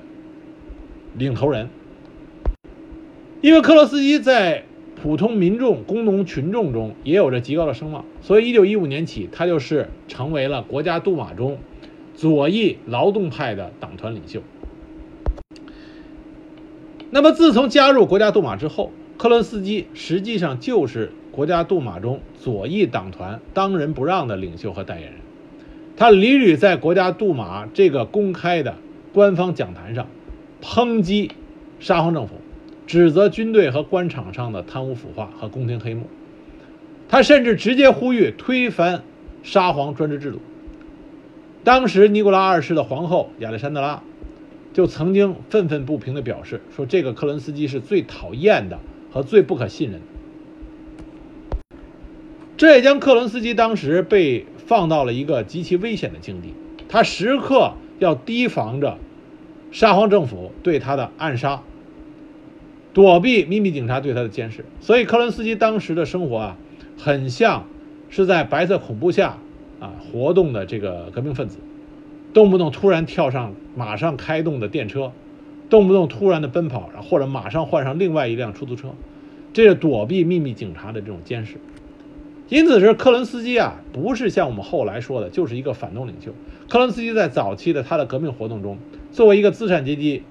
[1.17, 1.69] 领头人，
[3.41, 4.65] 因为克洛斯基在
[5.01, 11.59] 普通民众、工农群众中也有着极高的声望，所以1915年起，他就是成为了国家杜马中
[12.15, 14.43] 左翼劳动派的党团领袖。
[17.11, 25.21] 那么，自从加入国家杜马之后，克伦斯基实际上就是国家杜马中左翼党团当仁不让的领袖和代言人。
[25.97, 28.75] 他屡屡在国家杜马这个公开的
[29.13, 30.09] 官方讲坛上。
[30.67, 31.31] 抨击
[31.79, 32.37] 沙皇政府，
[32.87, 36.09] 指责军队和官场上的贪污腐化和宫廷黑幕。
[37.07, 39.03] 他甚至直接呼吁推翻
[39.43, 40.41] 沙皇专制制度。
[41.65, 44.03] 当时尼古拉二世的皇后亚历山德拉
[44.73, 48.79] 就曾经愤愤不平地表示说：“这个克伦斯基是最讨厌的
[49.13, 51.67] 和最不可信任的。”
[52.57, 56.55] 这也将克伦斯基当时被放到了一个极其危险的境地，
[56.89, 58.97] 他时刻要提防着。
[59.75, 61.61] 沙皇政府对他的暗杀，
[62.93, 66.57] 躲避秘密警察对他的监视，所以科伦斯基当时的生活啊，
[66.97, 67.65] 很像
[68.09, 69.37] 是在白色恐怖下
[69.81, 71.59] 啊活动的这个革命分子，
[72.33, 75.11] 动不动突然跳上马上开动的电车，
[75.69, 78.91] 动不动突然的奔跑，或者马上换上另外一辆出租车，
[79.53, 81.57] 这是躲避秘密警察的这种监视。
[82.49, 86.31] 因此，是克伦斯基啊，不是像我们后来说的，就是一个反动领袖。
[86.69, 88.79] 克伦斯基在早期的他的革命活动中。
[89.15, 90.25] 作为一个资产阶级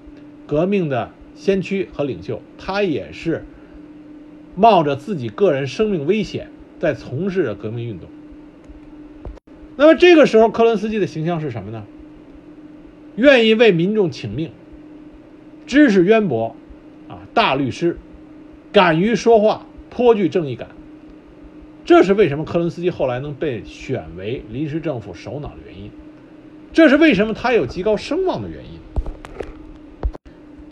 [0.46, 3.46] 革命的先驱和领袖，他也是
[4.54, 8.10] 冒着自己个人生命危险在从事着革命运动。
[9.76, 11.86] 那么这个时候，科伦斯基的形象是什么呢？
[13.16, 14.50] 愿意为民众请命，
[15.66, 16.54] 知识渊博，
[17.08, 17.96] 啊，大律师，
[18.70, 20.68] 敢于说话，颇具正义感。
[21.86, 25.90] 这是为什么科伦斯基后来能被选为临时政府首脑的原因。
[26.74, 28.73] 这是为什么他有极高声望的原因。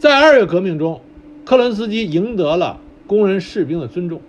[0.03, 1.01] 在二月革命中，
[1.45, 4.21] 克伦斯基赢得了工人士兵的尊重，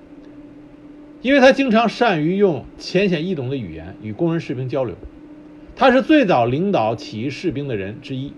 [1.24, 4.95] 因为他经常善于用浅显易懂的语言与工人士兵交流。
[5.76, 8.34] 他是最早领导起义士兵的人之一。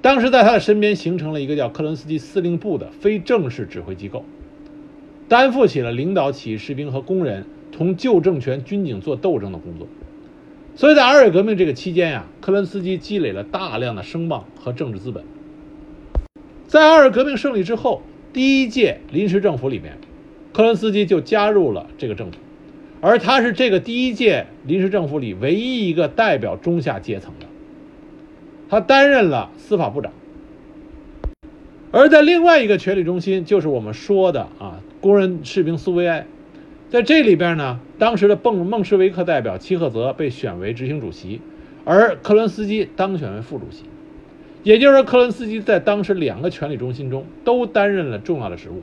[0.00, 4.24] 当时在他的身边形成了一个叫克伦斯基司令部的非正式指挥机构，
[5.28, 9.88] 担负起了领导起义士兵和工人同旧政权军警做斗争的工作。
[10.76, 15.24] 所以在二月革命这个期间呀，克伦斯基积累了大量的声望和政治资本。
[16.72, 18.00] 在二月革命胜利之后，
[18.32, 19.98] 第一届临时政府里面，
[20.54, 22.38] 克伦斯基就加入了这个政府，
[23.02, 27.44] 而他是这个第一届临时政府里唯一一个代表中下阶层的。
[28.70, 30.14] 他担任了司法部长。
[31.90, 36.26] 而在另外一个权力中心，就是我们说的啊，工人士兵苏维埃。
[36.88, 41.42] 在这里边呢，当时的孟孟什维克代表齐赫泽被选为执行主席，
[41.84, 43.82] 而克伦斯基当选为副主席。
[44.62, 48.82] 也就是说，克伦斯基在当时两个权力中心中都担任了重要的职务。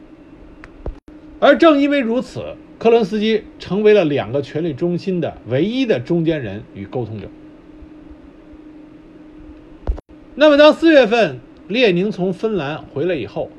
[1.40, 7.28] 而正因为如此，克伦斯基成为了两个权力中心的唯一的中间人与沟通者。
[10.36, 13.50] 那么，当四月份列宁从芬兰回来以后，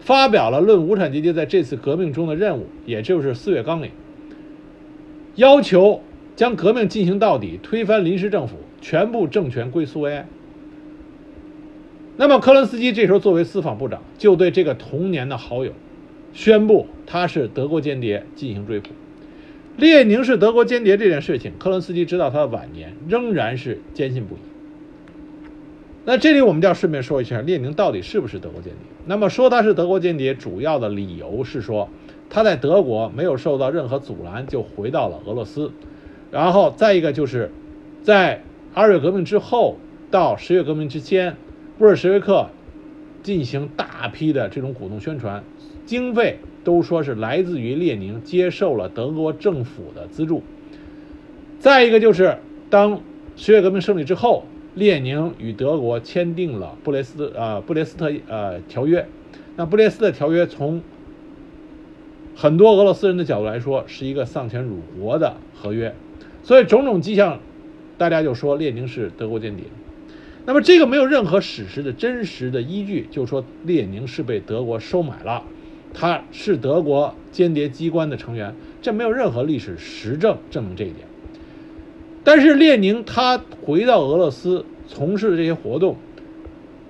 [0.00, 3.90] 发表了《论无产阶级在这次革命中的任务》，也就是四月纲领，
[5.34, 6.02] 要求
[6.34, 10.26] 将革命进行到底，推翻临时政府，全部政权归苏维埃。
[12.20, 15.70] 那么，科伦斯基这时候作为司法部长，就对这个童年的好友
[16.32, 18.90] 宣布他是德国间谍进行追捕。
[19.76, 24.38] 列宁是德国间谍这件事情，科伦斯基直到他的晚年仍然是坚信不疑。
[26.04, 28.82] 那这里我们就要顺便说一下，列宁到底是不是德国间谍？
[29.06, 31.88] 那么说他是德国间谍，主要的理由是说
[32.28, 35.70] 他在德国没有受到任何阻拦就回到了俄罗斯，
[36.32, 37.52] 然后再一个就是，
[38.02, 38.42] 在
[38.74, 39.76] 二月革命之后
[40.10, 41.36] 到十月革命之间，
[41.78, 42.48] 布尔什维克
[43.22, 45.44] 进行大批的这种鼓动宣传，
[45.86, 50.42] 经费都说是来自于列宁接受了德国政府的资助。
[51.60, 53.00] 再一个就是当
[53.36, 59.06] 十月革命胜利之后，列宁与德国签订了布雷斯呃布列斯特呃条约。
[59.54, 60.82] 那布列斯特条约从
[62.34, 65.94] 很多俄罗斯人的角度来说，是一个丧权辱国的合约，
[66.42, 67.38] 所以种种迹象，
[67.96, 69.64] 大家就说列宁是德国间谍。
[70.48, 75.42] 那么这个没有任何史实的真实的依据，就说列宁是被德国收买了，
[75.92, 81.06] 他是德国间谍机关的成员，这没有任何历史实证证明这一点。
[82.24, 85.96] 但是列宁他回到俄罗斯从事的这些活动，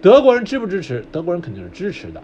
[0.00, 1.04] 德国人支不支持？
[1.10, 2.22] 德国人肯定是支持的。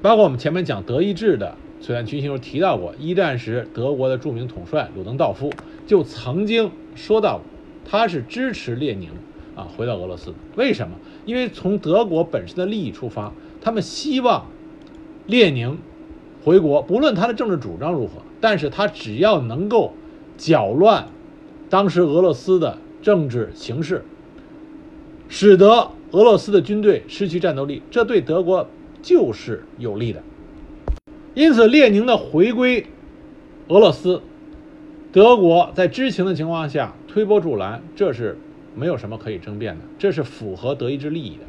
[0.00, 5.52] 包括我们前面讲德意志的璀璨群星时提到过，一战时德国的著名统帅鲁登道夫
[5.88, 7.40] 就曾经说到，
[7.84, 9.10] 他是支持列宁
[9.54, 10.32] 啊回到俄罗斯。
[10.56, 10.96] 为什么？
[11.24, 14.46] 因为从德国本身的利益出发，他们希望
[15.26, 15.78] 列宁
[16.44, 19.92] 回国，不论他的政治主张如何，但是他只要能够
[20.36, 21.08] 搅乱
[21.68, 24.04] 当时俄罗斯的政治形势，
[25.28, 28.68] 使得俄罗斯的军队失去战斗力，这对德国。
[29.02, 30.22] 就是有利的，
[31.34, 32.86] 因此列宁的回归
[33.68, 34.22] 俄罗斯，
[35.12, 38.38] 德国在知情的情况下推波助澜，这是
[38.74, 41.44] 没有什么可以争辩的，这是符合德意志利益的。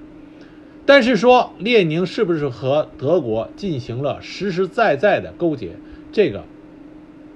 [0.86, 5.72] 但是说列宁是不是和德国进行了实实在在的勾结，
[6.12, 6.44] 这个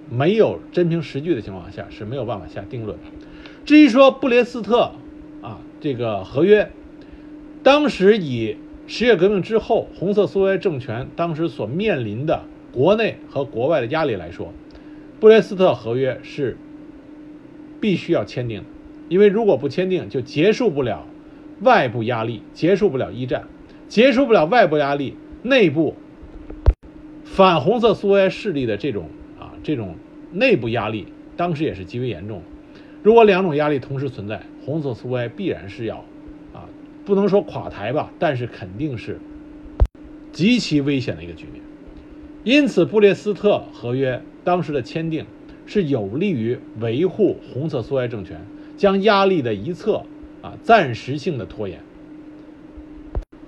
[0.10, 2.98] 没有真凭实据的情况下是没有办法下定论。
[3.66, 4.92] 至于说布列斯特
[5.42, 6.72] 啊这个合约，
[7.64, 8.58] 当时以。
[8.92, 14.52] 十月革命之后，红色苏维埃政权当时所面临的国内和国外的压力来说，
[15.20, 16.58] 布列斯特合约是
[17.80, 18.66] 必须要签订的，
[19.10, 21.06] 因为如果不签订，就结束不了
[21.62, 23.44] 外部压力，结束不了一战，
[23.88, 25.96] 结束不了外部压力，内部
[27.26, 29.96] 反红色苏维埃势力的这种啊这种
[30.32, 32.44] 内部压力，当时也是极为严重的。
[33.02, 35.98] 如果两种压力同时存在，红色苏维埃必然是要
[36.54, 36.70] 啊。
[37.06, 39.18] 不能说垮台吧，但是肯定是
[40.32, 41.64] 极其危险的一个局面。
[42.44, 45.26] 因此，布列斯特合约当时的签订
[45.66, 48.46] 是有利于维护红色苏维埃政权，
[48.80, 50.04] 将压力的一侧
[50.42, 51.82] 啊暂时性的拖延。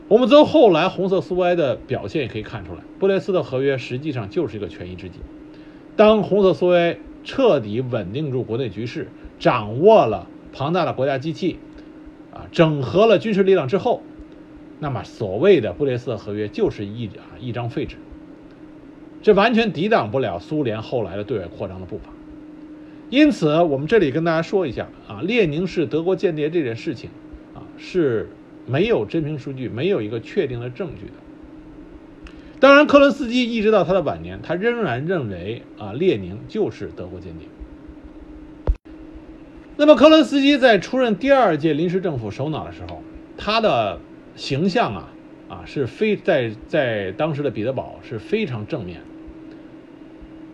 [0.09, 5.19] 我们从后来红色苏维埃的表现也可以看出来，布列斯特合约实际上就是一个权宜之计。
[5.95, 9.07] 当红色苏维埃彻底稳定住国内局势，
[9.39, 11.57] 掌握了庞大的国家机器。
[12.33, 14.01] 啊，整合了军事力量之后，
[14.79, 17.97] 那么所谓的布列斯特合约就是一啊一张废纸，
[19.21, 22.09] 这完全抵挡不了苏联后来的对外扩张的步伐。
[23.11, 27.09] 因此，我们这里跟大家说一下啊，列宁是德国间谍这件事情
[27.53, 28.29] 啊是
[28.65, 31.11] 没有真凭实据、没有一个确定的证据的。
[32.61, 37.49] 当然，克伦斯基一直到他的晚年，他仍然认为啊列宁就是德国间谍。
[39.75, 43.03] 那么，克伦斯基在出任第二届临时政府首脑的时候，
[43.35, 43.99] 他的
[44.37, 45.09] 形象啊
[45.49, 49.01] 啊是非在在当时的彼得堡是非常正面。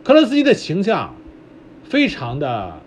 [0.03, 1.13] 克伦斯基的形象
[1.89, 2.81] 非常的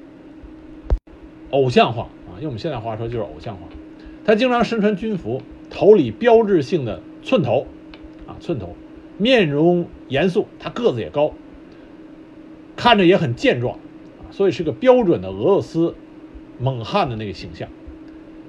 [1.51, 3.63] 偶像化啊，用我们现在话说就是偶像化。
[4.25, 7.67] 他经常身穿军服，头里标志性的寸头
[8.27, 8.77] 啊寸头，
[9.19, 11.33] 面容严肃，他个子也高，
[12.77, 13.75] 看着也很健壮
[14.19, 15.95] 啊，所以是个标准的俄罗斯。
[16.63, 17.71] 猛汉的那个形象，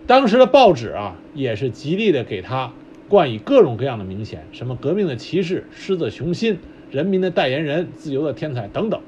[0.06, 2.74] 当时的报纸啊，也是极力的给他
[3.08, 6.60] 冠以各种各样的名衔，什么革命的骑士、狮子雄心、
[6.92, 9.00] 人民的代言人、自由的天才等等。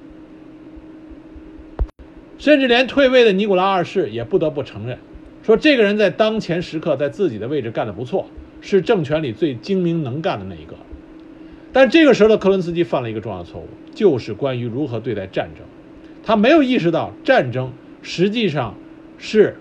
[2.38, 4.98] 甚至连退位的尼古拉二世也不得不承认，
[5.44, 8.28] 说这个人在当前时刻在自己的位置干得不错，
[8.62, 10.76] 是政权里最精明能干的那一个。
[11.72, 15.66] 但这个时候的克伦斯基犯了一个重要错误，就是关于如何对待战争，
[16.24, 17.72] 他没有意识到战争
[18.02, 18.76] 实际上。
[19.20, 19.56] 是，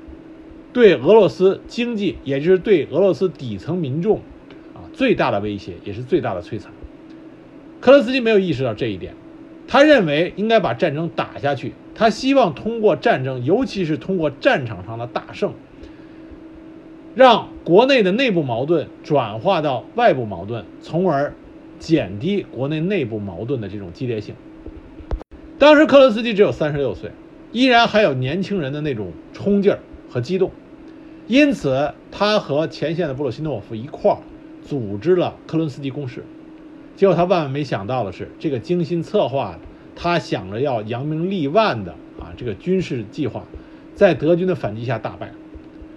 [0.72, 4.16] 对俄罗斯经济，也就是对俄罗斯底层民众，
[4.74, 6.72] 啊最大的威胁，也是最大的摧残。
[7.80, 9.14] 克伦斯基没有意识到这一点，
[9.68, 15.52] 他认为应该把战争打下去，他希望通过战争，尤其是通过战场上的大胜，
[17.14, 21.34] 让国内的内部矛盾转化到外部矛盾，从而
[21.78, 24.34] 减低国内内部矛盾的这种激烈性。
[25.58, 27.10] 当时克伦斯基只有三十六岁。
[27.54, 29.78] 依然还有年轻人的那种冲劲儿
[30.08, 30.50] 和激动，
[31.26, 34.16] 因此他和前线的布鲁西诺夫一块儿
[34.64, 36.24] 组织了克伦斯基攻势。
[36.96, 39.58] 结果他万万没想到的是，这个精心策划的，
[39.94, 43.44] 他想着要扬名立万的啊这个军事计划，
[43.94, 45.32] 在德军的反击下大败。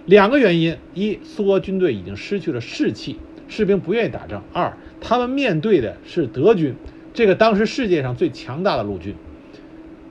[0.04, 3.16] 两个原因：一，苏俄军队已经失去了士气，
[3.48, 6.74] 士兵不愿意打仗；二，他们面对的是德军，
[7.12, 9.14] 这个当时世界上最强大的陆军，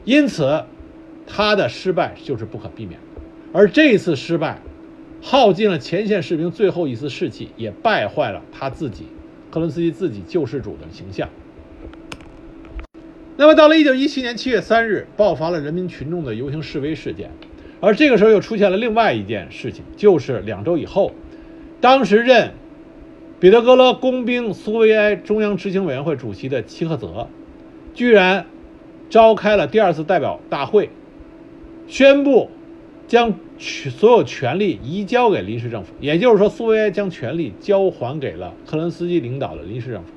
[0.03, 0.65] 因此
[1.25, 2.99] 他的失败就是不可避免。
[3.53, 4.59] 而这次失败，
[5.21, 9.05] 耗尽了前线士兵最后一丝士气，也败坏了他自己，
[9.49, 11.29] 克伦斯基自己救世主的形象。
[13.37, 17.29] 那么，到了一九一七年七月三日，爆发了人民群众的游行示威事件，
[17.81, 21.11] 而这个时候又出现了另外一件事情，就是两周以后，
[21.81, 22.53] 当时任
[23.37, 27.27] 彼得格勒工兵苏维埃中央执行委员会主席的齐赫泽，
[27.93, 28.45] 居然
[29.09, 30.89] 召开了第二次代表大会，
[31.87, 32.49] 宣布
[33.05, 40.14] 将所有权力移交给临时政府，也就是说，苏维埃将权力交还给了克伦斯基领导的临时政府。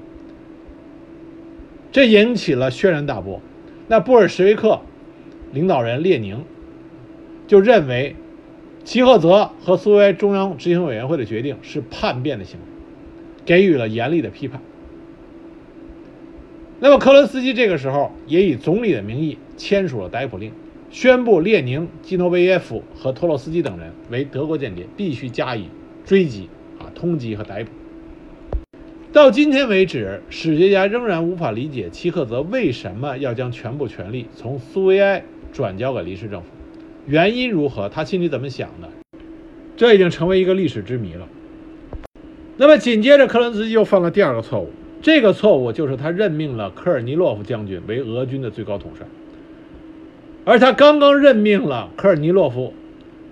[1.91, 3.41] 这引起了轩然大波。
[3.89, 4.81] 那布尔什维克
[5.53, 6.45] 领导人列宁
[7.47, 8.15] 就认为，
[8.85, 12.67] 齐赫泽和苏维埃中央执行委员会的决定是叛变的行为，
[13.47, 14.61] 给予了严厉的批判。
[16.81, 20.53] 那么，科伦斯基这个时候也以总理的名义签署了逮捕令，
[20.91, 25.65] 宣布列宁、基诺维耶夫和托洛斯基等人为德国间谍，必须加以
[26.05, 27.71] 追击、啊通缉和逮捕。
[29.11, 36.49] 到今天为止，史学家仍然无法理解齐克泽为什么要将全部权力从苏维埃转交给临时政府，
[37.07, 38.89] 原因如何，他心里怎么想的，
[39.79, 41.27] 这已经成为一个历史之谜了。
[42.59, 44.69] 那么紧接着，克伦斯基又犯了第二个错误，
[45.01, 49.07] 这个错误就是他任命了科尔尼洛夫将军为俄军的最高统帅，
[50.45, 52.75] 而他刚刚任命了科尔尼洛夫，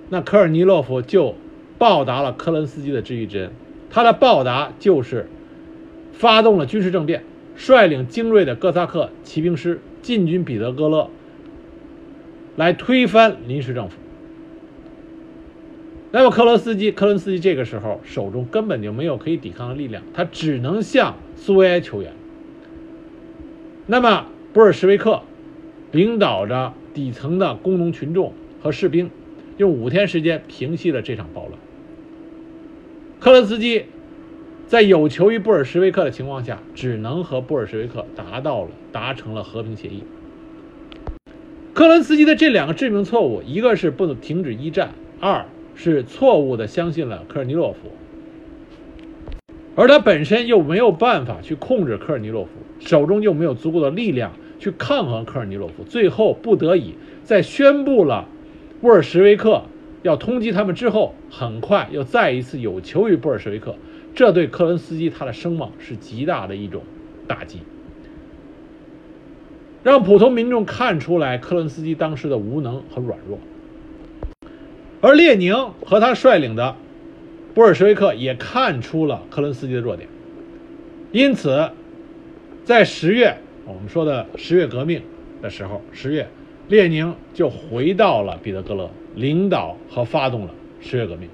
[0.09, 1.35] 那科尔尼洛夫就
[1.77, 3.51] 报答了科伦斯基的知遇之恩，
[3.91, 5.29] 他的报答就是。
[6.19, 7.25] 发动了军事政变，
[7.57, 11.11] 率领精锐的哥萨克骑兵师进军彼得格勒，
[12.57, 13.97] 来推翻临时政府。
[16.13, 22.13] 那么，克罗斯基，克伦斯基这个时候手中根本就没有可以抵抗的力量，他只能向苏维埃求援。
[23.87, 25.21] 那么，布尔什维克
[25.93, 29.11] 领导着底层的工农群众和士兵，
[29.59, 31.53] 用五天时间平息了这场暴乱。
[33.21, 33.85] 克伦斯基。
[34.67, 40.03] 在有求于布尔什维克的情况下，只能和布尔什维克达到了达成了和平协议。
[41.73, 44.91] 克伦斯基的这两个致命错误，一个是不能停止一战，
[45.21, 45.45] 二
[45.77, 47.93] 是错误的相信了科尔尼洛夫，
[49.77, 52.51] 而他本身又没有办法去控制科尔尼洛夫，
[52.81, 58.27] 手中又没有足够的力量去抗衡科尔尼洛夫，最后不得已在宣布了
[58.81, 59.63] 布尔什维克
[60.03, 63.77] 要通缉他们之后，很快又再一次有求于布尔什维克。
[64.17, 66.83] 这对克伦斯基他的声望是极大的一种
[67.29, 67.61] 打击，
[69.85, 73.39] 让普通民众看出来克伦斯基当时的无能和软弱。
[75.03, 75.55] 而列宁
[75.85, 76.75] 和他率领的
[77.55, 80.09] 布尔什维克也看出了克伦斯基的弱点，
[81.13, 81.71] 因此，
[82.65, 83.37] 在十月
[83.67, 85.03] 我们说的十月革命
[85.43, 86.27] 的时候，十月，
[86.69, 91.29] 列宁就回到了彼得格勒，领导和发动了十月革命。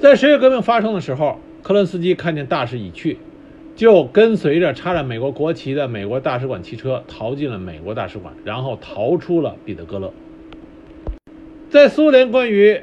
[0.00, 3.18] 在十月革命发生的时候，科伦斯基看见大势已去，
[3.76, 10.10] 就跟随着插着美国国旗的美国大使馆汽车逃进了美国大使馆，然后逃出了彼得格勒。
[11.68, 12.80] 在苏联关于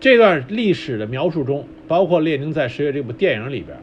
[0.00, 3.76] 这段历史的描述中，包括列宁在十月这部电影里边，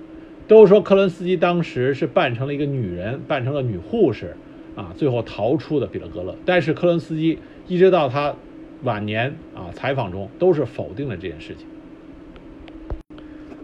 [0.47, 4.35] 都说科伦斯基当时是扮成了一个女人，扮成了女护士，
[4.75, 6.35] 啊，最后逃出的彼得格勒。
[6.47, 7.37] 但是科伦斯基
[7.67, 8.33] 一直到他
[8.81, 11.67] 晚年啊采访中都是否定了这件事情。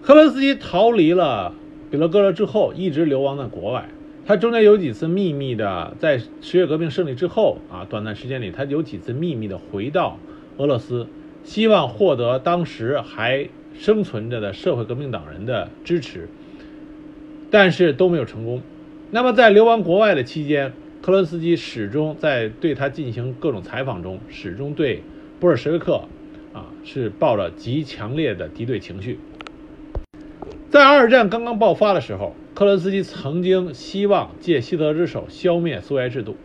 [0.05, 1.51] 克伦斯基逃离了
[1.89, 3.89] 彼得格勒之后，一直流亡在国外。
[4.23, 10.19] 他中间有几次秘密的，在十月革命胜利之后啊，短暂时间里，他有几次秘密的回到
[10.57, 11.07] 俄罗斯，
[11.43, 16.29] 希望获得当时还生存着的社会革命党人的支持，
[17.49, 18.61] 但是都没有成功。
[19.09, 25.01] 那么在流亡国外的期间，克伦斯基始终在对他进行各种采访中，始终对
[25.39, 26.01] 布尔什维克
[26.53, 29.17] 啊是抱着极强烈的敌对情绪。
[30.69, 36.35] 在二战刚刚爆发的时候，克伦斯基曾经希望借希特勒之手消灭苏维埃制度，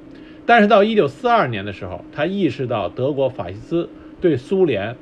[0.47, 3.89] 但是到1942年的时候，他意识到德国法西斯
[4.21, 4.97] 对苏联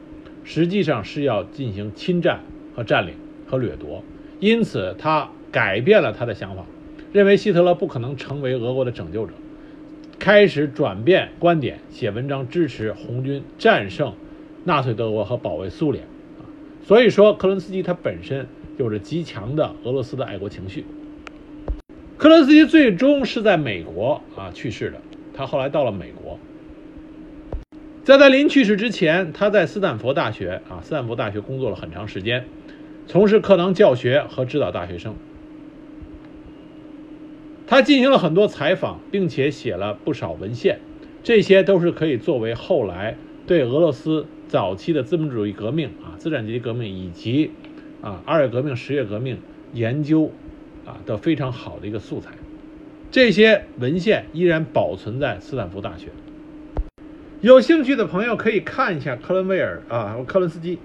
[0.45, 2.41] 实际上是要进行侵占
[2.75, 3.15] 和占领
[3.47, 4.03] 和掠夺，
[4.41, 6.65] 因此他改变了他的想法，
[7.13, 9.33] 认为希特勒不可能成为俄国的拯救者，
[10.19, 14.15] 开始转变观点，写文章支持红军战胜
[14.65, 16.05] 纳粹德国和保卫苏联。
[16.83, 18.47] 所以说，克伦斯基他本身。
[18.79, 20.87] 有着极强的俄罗斯的爱国情绪。
[22.17, 24.99] 克伦斯基最终是在美国啊去世的。
[25.35, 26.37] 他后来到了美国，
[28.03, 32.45] 在他临去世之前，他在斯坦福大学啊，斯坦福大学工作了很长时间，
[33.07, 35.15] 从事课堂教学和指导大学生。
[37.69, 40.81] 他进行了很多采访，并且写了不少文献，
[41.23, 43.17] 这些都是可以作为后来
[43.47, 47.53] 对俄罗斯早期的资本主义革命啊、资产阶级革命以及
[48.01, 49.39] 啊二月革命、十月革命
[49.73, 50.31] 研究
[50.87, 52.33] 啊的非常好的一个素材。
[53.11, 56.09] 这些文献依然保存在斯坦福大学。
[57.41, 60.79] 有兴趣的朋友可以看一下克伦威尔啊，克伦斯基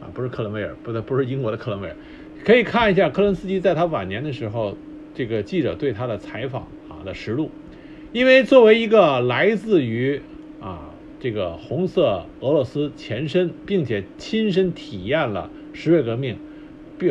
[0.00, 1.96] 啊，不是克伦威尔，不对，不是英国的克伦威尔，
[2.44, 4.76] 可以看一下克伦斯基在他晚年的时候。
[5.18, 7.50] 这个记者对他的采访啊的实录，
[8.12, 10.20] 因为作为一个来自于
[10.60, 16.36] 啊这个红色俄罗斯前身，并且亲身体验了十月革命，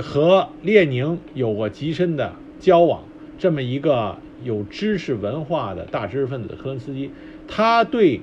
[0.02, 3.04] 和列宁有过极深的交往，
[3.38, 7.12] 这么一个有知识文化的大知识分子科伦斯基，
[7.48, 8.22] 他对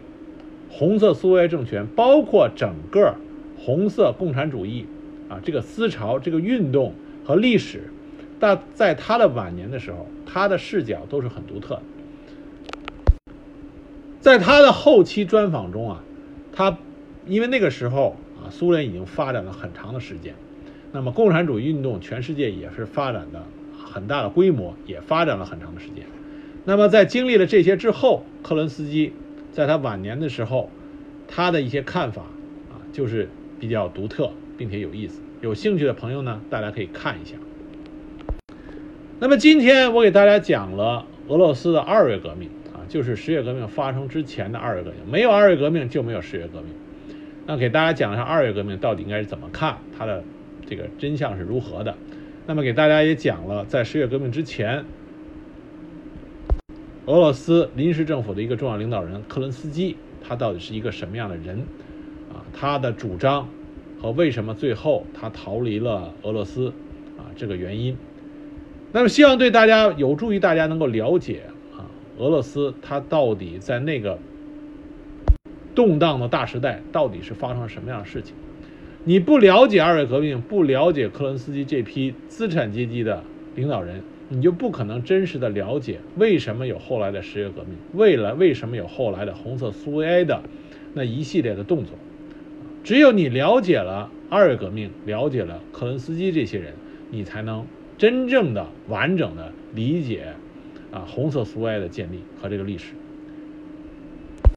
[0.68, 3.14] 红色苏维埃政权，包括整个
[3.58, 4.86] 红色共产主义
[5.28, 6.94] 啊这个思潮、这个运动
[7.24, 7.84] 和历史。
[8.40, 11.82] 但在他的晚年的时候，他的视角都是很独特的。
[14.20, 16.02] 在他的后期专访中啊，
[16.52, 16.76] 他
[17.26, 20.34] 因为那个时候啊，苏联已经发展了很长的时间，
[20.92, 23.42] 那么共产主义运动全世界也是发展的
[23.76, 26.04] 很大的规模，也发展了很长的时间。
[26.64, 29.12] 那么在经历了这些之后，克伦斯基
[29.50, 30.70] 在他晚年的时候，
[31.26, 32.22] 他的一些看法
[32.70, 33.28] 啊，就是
[33.58, 35.20] 比较独特，并且有意思。
[35.40, 37.36] 有兴趣的朋友呢，大家可以看一下。
[39.18, 46.68] 那么今天我给大家讲了俄罗斯的二月革命啊，就是十月革命发生之前的二月革命，没有二月革命就没有十月革命。
[47.46, 50.22] 那给大家讲一下二月革命到底应该是怎么看，它的
[50.72, 51.94] 这个真相是如何的。
[52.46, 54.82] 那么给大家也讲了，在十月革命之前，
[57.04, 59.96] 俄罗斯临时政府的一个重要领导人克伦斯基，
[60.26, 61.58] 他到底是一个什么样的人
[62.32, 62.40] 啊？
[62.54, 63.46] 他的主张
[64.00, 66.68] 和为什么最后他逃离了俄罗斯
[67.18, 67.28] 啊？
[67.36, 67.94] 这个原因。
[68.92, 71.42] 那么，希望对大家有助于大家能够了解
[71.76, 71.84] 啊，
[72.16, 74.18] 俄罗斯它到底在那个
[75.74, 78.34] 动荡的大时代到底是发生了什么样的事情？
[79.04, 83.24] 你不了解二月革命，不了解克伦斯基这批资产阶级的
[83.56, 90.40] 领导人，你就不可能真实的了解为什么有后来的十月革命，未来为什么有后来的红色苏维埃的
[90.94, 91.98] 那一系列的动作。
[92.84, 96.72] 只有你了解了二月革命，了解了克伦斯基这些人，
[97.10, 97.66] 你才能。
[97.98, 100.26] 真正的完整的理解，
[100.90, 102.94] 啊，红色苏维埃的建立和这个历史。